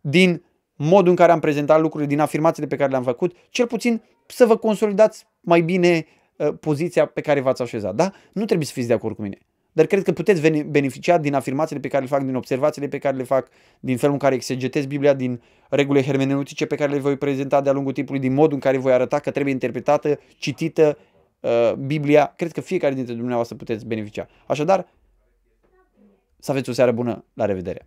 [0.00, 0.44] din
[0.76, 4.46] modul în care am prezentat lucrurile, din afirmațiile pe care le-am făcut, cel puțin să
[4.46, 7.94] vă consolidați mai bine uh, poziția pe care v-ați așezat.
[7.94, 8.12] Da?
[8.32, 9.38] Nu trebuie să fiți de acord cu mine.
[9.76, 13.16] Dar cred că puteți beneficia din afirmațiile pe care le fac, din observațiile pe care
[13.16, 13.48] le fac,
[13.80, 17.72] din felul în care exegetez Biblia, din regulile hermeneutice pe care le voi prezenta de-a
[17.72, 20.98] lungul timpului, din modul în care voi arăta că trebuie interpretată, citită
[21.40, 22.32] uh, Biblia.
[22.36, 24.28] Cred că fiecare dintre dumneavoastră puteți beneficia.
[24.46, 24.86] Așadar,
[26.38, 27.24] să aveți o seară bună.
[27.32, 27.86] La revedere!